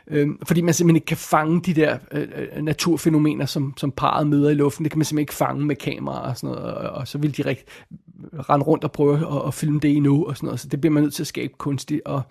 øh, 0.06 0.28
fordi 0.46 0.60
man 0.60 0.74
simpelthen 0.74 0.96
ikke 0.96 1.06
kan 1.06 1.16
fange 1.16 1.60
de 1.60 1.74
der 1.74 1.98
øh, 2.12 2.28
øh, 2.36 2.62
naturfænomener, 2.62 3.46
som, 3.46 3.74
som 3.76 3.90
parret 3.90 4.26
møder 4.26 4.50
i 4.50 4.54
luften. 4.54 4.84
Det 4.84 4.92
kan 4.92 4.98
man 4.98 5.04
simpelthen 5.04 5.22
ikke 5.22 5.34
fange 5.34 5.66
med 5.66 5.76
kamera 5.76 6.28
og 6.28 6.36
sådan 6.36 6.56
noget. 6.56 6.74
Og, 6.74 6.90
og 6.90 7.08
så 7.08 7.18
vil 7.18 7.36
de 7.36 7.44
rigtig 7.44 7.66
rende 8.48 8.66
rundt 8.66 8.84
og 8.84 8.92
prøve 8.92 9.16
at, 9.16 9.46
at 9.46 9.54
filme 9.54 9.80
det 9.80 9.96
endnu 9.96 10.24
og 10.26 10.36
sådan 10.36 10.46
noget. 10.46 10.60
Så 10.60 10.68
det 10.68 10.80
bliver 10.80 10.92
man 10.92 11.02
nødt 11.02 11.14
til 11.14 11.22
at 11.22 11.26
skabe 11.26 11.52
kunstigt. 11.58 12.02
Og, 12.04 12.22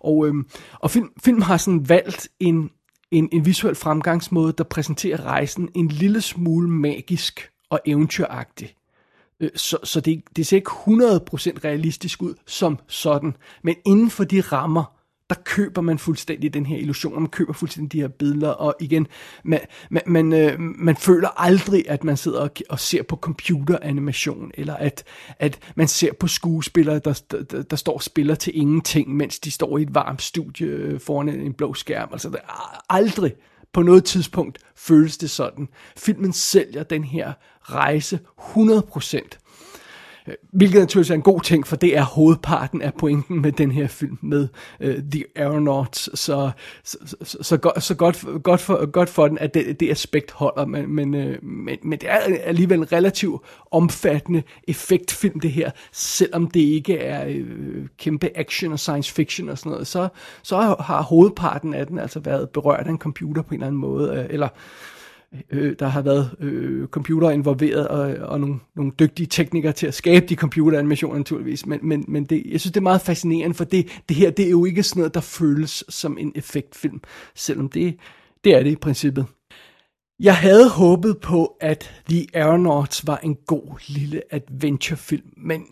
og, 0.00 0.28
øh, 0.28 0.34
og 0.80 0.90
film, 0.90 1.08
film 1.24 1.42
har 1.42 1.56
sådan 1.56 1.88
valgt 1.88 2.28
en, 2.40 2.70
en, 3.10 3.28
en 3.32 3.46
visuel 3.46 3.74
fremgangsmåde, 3.74 4.52
der 4.58 4.64
præsenterer 4.64 5.24
rejsen 5.24 5.68
en 5.74 5.88
lille 5.88 6.20
smule 6.20 6.68
magisk 6.68 7.50
og 7.70 7.80
eventyragtig. 7.84 8.74
Øh, 9.42 9.50
så, 9.54 9.78
så 9.84 10.00
det, 10.00 10.22
det 10.36 10.46
ser 10.46 10.56
ikke 10.56 10.70
100% 10.70 11.64
realistisk 11.64 12.22
ud 12.22 12.34
som 12.46 12.78
sådan, 12.86 13.36
men 13.62 13.74
inden 13.84 14.10
for 14.10 14.24
de 14.24 14.40
rammer, 14.40 15.02
der 15.30 15.36
køber 15.44 15.80
man 15.80 15.98
fuldstændig 15.98 16.54
den 16.54 16.66
her 16.66 16.76
illusion, 16.76 17.14
man 17.14 17.28
køber 17.28 17.52
fuldstændig 17.52 17.92
de 17.92 18.00
her 18.00 18.08
billeder, 18.08 18.50
og 18.50 18.74
igen, 18.80 19.06
man, 19.44 19.60
man, 19.90 20.02
man, 20.06 20.32
øh, 20.32 20.60
man 20.60 20.96
føler 20.96 21.28
aldrig, 21.40 21.84
at 21.88 22.04
man 22.04 22.16
sidder 22.16 22.40
og, 22.40 22.50
og 22.70 22.80
ser 22.80 23.02
på 23.02 23.16
computeranimation, 23.16 24.50
eller 24.54 24.74
at, 24.76 25.04
at 25.38 25.58
man 25.74 25.88
ser 25.88 26.12
på 26.12 26.26
skuespillere, 26.26 26.98
der, 26.98 27.22
der, 27.30 27.62
der 27.62 27.76
står 27.76 27.94
og 27.94 28.02
spiller 28.02 28.34
til 28.34 28.56
ingenting, 28.56 29.16
mens 29.16 29.38
de 29.38 29.50
står 29.50 29.78
i 29.78 29.82
et 29.82 29.94
varmt 29.94 30.22
studie 30.22 30.66
øh, 30.66 31.00
foran 31.00 31.28
en, 31.28 31.52
blå 31.52 31.74
skærm. 31.74 32.08
Altså, 32.12 32.28
det 32.28 32.38
er 32.48 32.84
aldrig 32.90 33.32
på 33.72 33.82
noget 33.82 34.04
tidspunkt 34.04 34.58
føles 34.76 35.18
det 35.18 35.30
sådan. 35.30 35.68
Filmen 35.96 36.32
sælger 36.32 36.82
den 36.82 37.04
her 37.04 37.32
rejse 37.62 38.18
100%. 38.38 39.38
Øh, 40.26 40.34
hvilket 40.52 40.80
naturligvis 40.80 41.10
er 41.10 41.14
en 41.14 41.22
god 41.22 41.40
ting, 41.40 41.66
for 41.66 41.76
det 41.76 41.96
er 41.96 42.02
hovedparten 42.02 42.82
af 42.82 42.94
pointen 42.94 43.42
med 43.42 43.52
den 43.52 43.70
her 43.70 43.86
film 43.86 44.18
med 44.20 44.48
uh, 44.80 44.94
The 45.12 45.24
Aeronauts. 45.36 46.20
Så, 46.20 46.50
så, 46.84 46.98
så, 47.22 47.38
så, 47.40 47.56
godt, 47.56 47.82
så 47.82 47.94
godt, 47.94 48.26
godt, 48.42 48.60
for, 48.60 48.86
godt 48.86 49.08
for 49.08 49.28
den, 49.28 49.38
at 49.38 49.54
det, 49.54 49.80
det 49.80 49.90
aspekt 49.90 50.30
holder, 50.30 50.66
men, 50.66 50.94
men, 50.94 51.14
uh, 51.14 51.44
men, 51.44 51.78
men 51.82 51.98
det 51.98 52.10
er 52.10 52.18
alligevel 52.44 52.78
en 52.78 52.92
relativt 52.92 53.42
omfattende 53.70 54.42
effektfilm 54.68 55.40
det 55.40 55.52
her, 55.52 55.70
selvom 55.92 56.46
det 56.46 56.60
ikke 56.60 56.98
er 56.98 57.28
uh, 57.28 57.86
kæmpe 57.98 58.30
action 58.34 58.72
og 58.72 58.78
science 58.78 59.12
fiction 59.12 59.48
og 59.48 59.58
sådan 59.58 59.72
noget, 59.72 59.86
så, 59.86 60.08
så 60.42 60.56
har 60.80 61.02
hovedparten 61.02 61.74
af 61.74 61.86
den 61.86 61.98
altså 61.98 62.20
været 62.20 62.50
berørt 62.50 62.86
af 62.86 62.90
en 62.90 62.98
computer 62.98 63.42
på 63.42 63.48
en 63.48 63.54
eller 63.54 63.66
anden 63.66 63.80
måde, 63.80 64.10
uh, 64.10 64.34
eller 64.34 64.48
øh, 65.50 65.76
der 65.78 65.86
har 65.86 66.02
været 66.02 66.30
øh, 66.40 66.88
computer 66.88 67.30
involveret, 67.30 67.88
og, 67.88 68.28
og 68.28 68.40
nogle, 68.40 68.58
nogle 68.76 68.92
dygtige 68.98 69.26
teknikere 69.26 69.72
til 69.72 69.86
at 69.86 69.94
skabe 69.94 70.26
de 70.26 70.34
computeranimationer 70.34 71.18
naturligvis, 71.18 71.66
men, 71.66 71.78
men, 71.82 72.04
men 72.08 72.24
det, 72.24 72.42
jeg 72.46 72.60
synes, 72.60 72.72
det 72.72 72.80
er 72.80 72.82
meget 72.82 73.00
fascinerende, 73.00 73.54
for 73.54 73.64
det, 73.64 74.02
det 74.08 74.16
her, 74.16 74.30
det 74.30 74.46
er 74.46 74.50
jo 74.50 74.64
ikke 74.64 74.82
sådan 74.82 75.00
noget, 75.00 75.14
der 75.14 75.20
føles 75.20 75.84
som 75.88 76.18
en 76.18 76.32
effektfilm, 76.34 77.00
selvom 77.34 77.68
det, 77.68 77.96
det 78.44 78.54
er 78.54 78.62
det 78.62 78.70
i 78.70 78.76
princippet. 78.76 79.26
Jeg 80.20 80.36
havde 80.36 80.70
håbet 80.70 81.18
på, 81.18 81.56
at 81.60 82.02
The 82.08 82.26
Aeronauts 82.34 83.06
var 83.06 83.16
en 83.16 83.36
god 83.46 83.80
lille 83.88 84.22
adventurefilm, 84.30 85.26
men 85.36 85.66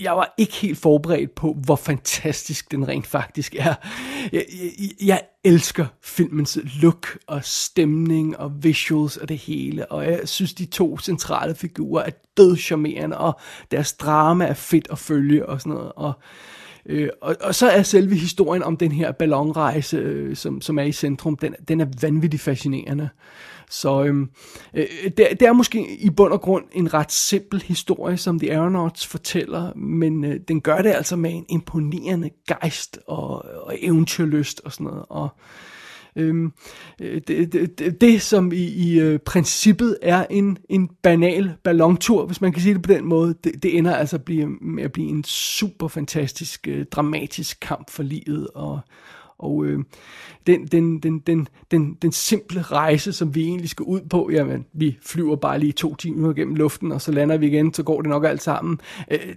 jeg 0.00 0.12
var 0.12 0.34
ikke 0.38 0.52
helt 0.52 0.78
forberedt 0.78 1.34
på, 1.34 1.56
hvor 1.64 1.76
fantastisk 1.76 2.70
den 2.70 2.88
rent 2.88 3.06
faktisk 3.06 3.54
er. 3.58 3.74
Jeg, 4.32 4.44
jeg, 4.78 4.90
jeg 5.06 5.22
elsker 5.44 5.86
filmens 6.02 6.58
look 6.82 7.18
og 7.26 7.44
stemning 7.44 8.38
og 8.38 8.64
visuals 8.64 9.16
og 9.16 9.28
det 9.28 9.38
hele, 9.38 9.92
og 9.92 10.04
jeg 10.04 10.20
synes, 10.24 10.54
de 10.54 10.66
to 10.66 10.98
centrale 10.98 11.54
figurer 11.54 12.02
er 12.02 12.10
død 12.36 12.56
charmerende, 12.56 13.18
og 13.18 13.40
deres 13.70 13.92
drama 13.92 14.46
er 14.46 14.54
fedt 14.54 14.88
at 14.90 14.98
følge 14.98 15.46
og 15.46 15.60
sådan 15.60 15.72
noget. 15.72 15.92
Og, 15.96 16.12
øh, 16.86 17.08
og, 17.22 17.36
og 17.40 17.54
så 17.54 17.68
er 17.68 17.82
selve 17.82 18.14
historien 18.14 18.62
om 18.62 18.76
den 18.76 18.92
her 18.92 19.12
ballonrejse, 19.12 19.96
øh, 19.96 20.36
som, 20.36 20.60
som 20.60 20.78
er 20.78 20.82
i 20.82 20.92
centrum, 20.92 21.36
den, 21.36 21.54
den 21.68 21.80
er 21.80 21.86
vanvittigt 22.00 22.42
fascinerende. 22.42 23.08
Så 23.70 24.04
øhm, 24.04 24.30
øh, 24.74 24.86
det, 25.04 25.16
det 25.16 25.42
er 25.42 25.52
måske 25.52 25.96
i 25.96 26.10
bund 26.10 26.32
og 26.32 26.40
grund 26.40 26.64
en 26.72 26.94
ret 26.94 27.12
simpel 27.12 27.62
historie, 27.62 28.16
som 28.16 28.38
The 28.38 28.52
Aeronauts 28.52 29.06
fortæller, 29.06 29.74
men 29.74 30.24
øh, 30.24 30.40
den 30.48 30.60
gør 30.60 30.82
det 30.82 30.90
altså 30.90 31.16
med 31.16 31.30
en 31.30 31.46
imponerende 31.48 32.30
gejst 32.48 32.98
og, 33.06 33.44
og 33.66 33.76
eventyrlyst 33.78 34.60
og 34.64 34.72
sådan 34.72 34.84
noget. 34.84 35.04
Og 35.08 35.28
øhm, 36.16 36.52
øh, 37.00 37.20
det, 37.28 37.52
det, 37.52 37.78
det, 37.78 38.00
det, 38.00 38.22
som 38.22 38.52
i, 38.52 38.64
i 38.64 39.00
øh, 39.00 39.18
princippet 39.18 39.98
er 40.02 40.26
en, 40.30 40.58
en 40.68 40.90
banal 41.02 41.54
ballontur, 41.62 42.26
hvis 42.26 42.40
man 42.40 42.52
kan 42.52 42.62
sige 42.62 42.74
det 42.74 42.82
på 42.82 42.92
den 42.92 43.04
måde, 43.04 43.34
det, 43.44 43.62
det 43.62 43.78
ender 43.78 43.94
altså 43.94 44.18
blive, 44.18 44.46
med 44.46 44.84
at 44.84 44.92
blive 44.92 45.08
en 45.08 45.24
super 45.24 45.88
fantastisk, 45.88 46.68
øh, 46.68 46.84
dramatisk 46.84 47.58
kamp 47.60 47.90
for 47.90 48.02
livet 48.02 48.48
og 48.54 48.80
og 49.42 49.64
øh, 49.64 49.84
den, 50.46 50.66
den, 50.66 50.98
den, 50.98 51.18
den, 51.18 51.48
den, 51.70 51.94
den 51.94 52.12
simple 52.12 52.62
rejse, 52.62 53.12
som 53.12 53.34
vi 53.34 53.42
egentlig 53.42 53.70
skal 53.70 53.82
ud 53.82 54.00
på, 54.00 54.30
jamen, 54.32 54.66
vi 54.72 54.98
flyver 55.02 55.36
bare 55.36 55.58
lige 55.58 55.72
to 55.72 55.94
timer 55.94 56.32
gennem 56.32 56.54
luften, 56.54 56.92
og 56.92 57.00
så 57.00 57.12
lander 57.12 57.36
vi 57.36 57.46
igen, 57.46 57.74
så 57.74 57.82
går 57.82 58.00
det 58.02 58.08
nok 58.08 58.24
alt 58.24 58.42
sammen. 58.42 58.80
Øh, 59.10 59.34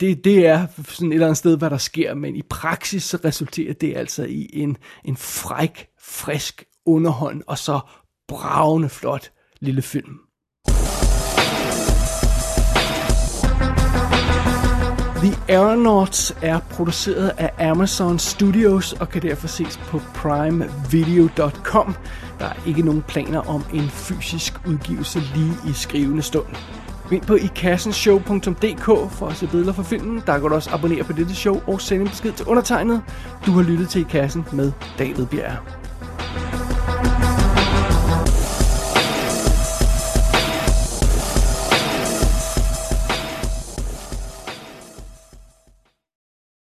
det, 0.00 0.24
det 0.24 0.46
er 0.46 0.66
sådan 0.84 1.08
et 1.08 1.14
eller 1.14 1.26
andet 1.26 1.38
sted, 1.38 1.58
hvad 1.58 1.70
der 1.70 1.78
sker, 1.78 2.14
men 2.14 2.36
i 2.36 2.42
praksis 2.42 3.02
så 3.02 3.18
resulterer 3.24 3.72
det 3.72 3.96
altså 3.96 4.24
i 4.24 4.50
en, 4.52 4.76
en 5.04 5.16
fræk, 5.16 5.86
frisk 6.00 6.64
underhånd, 6.86 7.42
og 7.46 7.58
så 7.58 7.80
bravende 8.28 8.88
flot 8.88 9.30
lille 9.60 9.82
film. 9.82 10.25
The 15.16 15.36
Aeronauts 15.48 16.36
er 16.42 16.58
produceret 16.58 17.32
af 17.38 17.70
Amazon 17.70 18.18
Studios 18.18 18.92
og 18.92 19.08
kan 19.08 19.22
derfor 19.22 19.46
ses 19.46 19.76
på 19.76 20.00
primevideo.com. 20.14 21.94
Der 22.38 22.46
er 22.46 22.66
ikke 22.66 22.82
nogen 22.82 23.02
planer 23.02 23.48
om 23.48 23.64
en 23.74 23.88
fysisk 23.88 24.54
udgivelse 24.66 25.20
lige 25.34 25.52
i 25.68 25.72
skrivende 25.72 26.22
stund. 26.22 26.46
Gå 27.08 27.14
ind 27.14 27.22
på 27.22 27.34
ikassenshow.dk 27.34 28.84
for 29.12 29.26
at 29.26 29.36
se 29.36 29.46
billeder 29.46 29.72
fra 29.72 29.82
filmen. 29.82 30.22
Der 30.26 30.38
kan 30.38 30.48
du 30.48 30.54
også 30.54 30.70
abonnere 30.70 31.04
på 31.04 31.12
dette 31.12 31.34
show 31.34 31.60
og 31.66 31.80
sende 31.80 32.02
en 32.02 32.08
besked 32.08 32.32
til 32.32 32.46
undertegnet. 32.46 33.02
Du 33.46 33.50
har 33.52 33.62
lyttet 33.62 33.88
til 33.88 34.00
I 34.00 34.04
Kassen 34.10 34.46
med 34.52 34.72
David 34.98 35.26
Bjerg. 35.26 35.85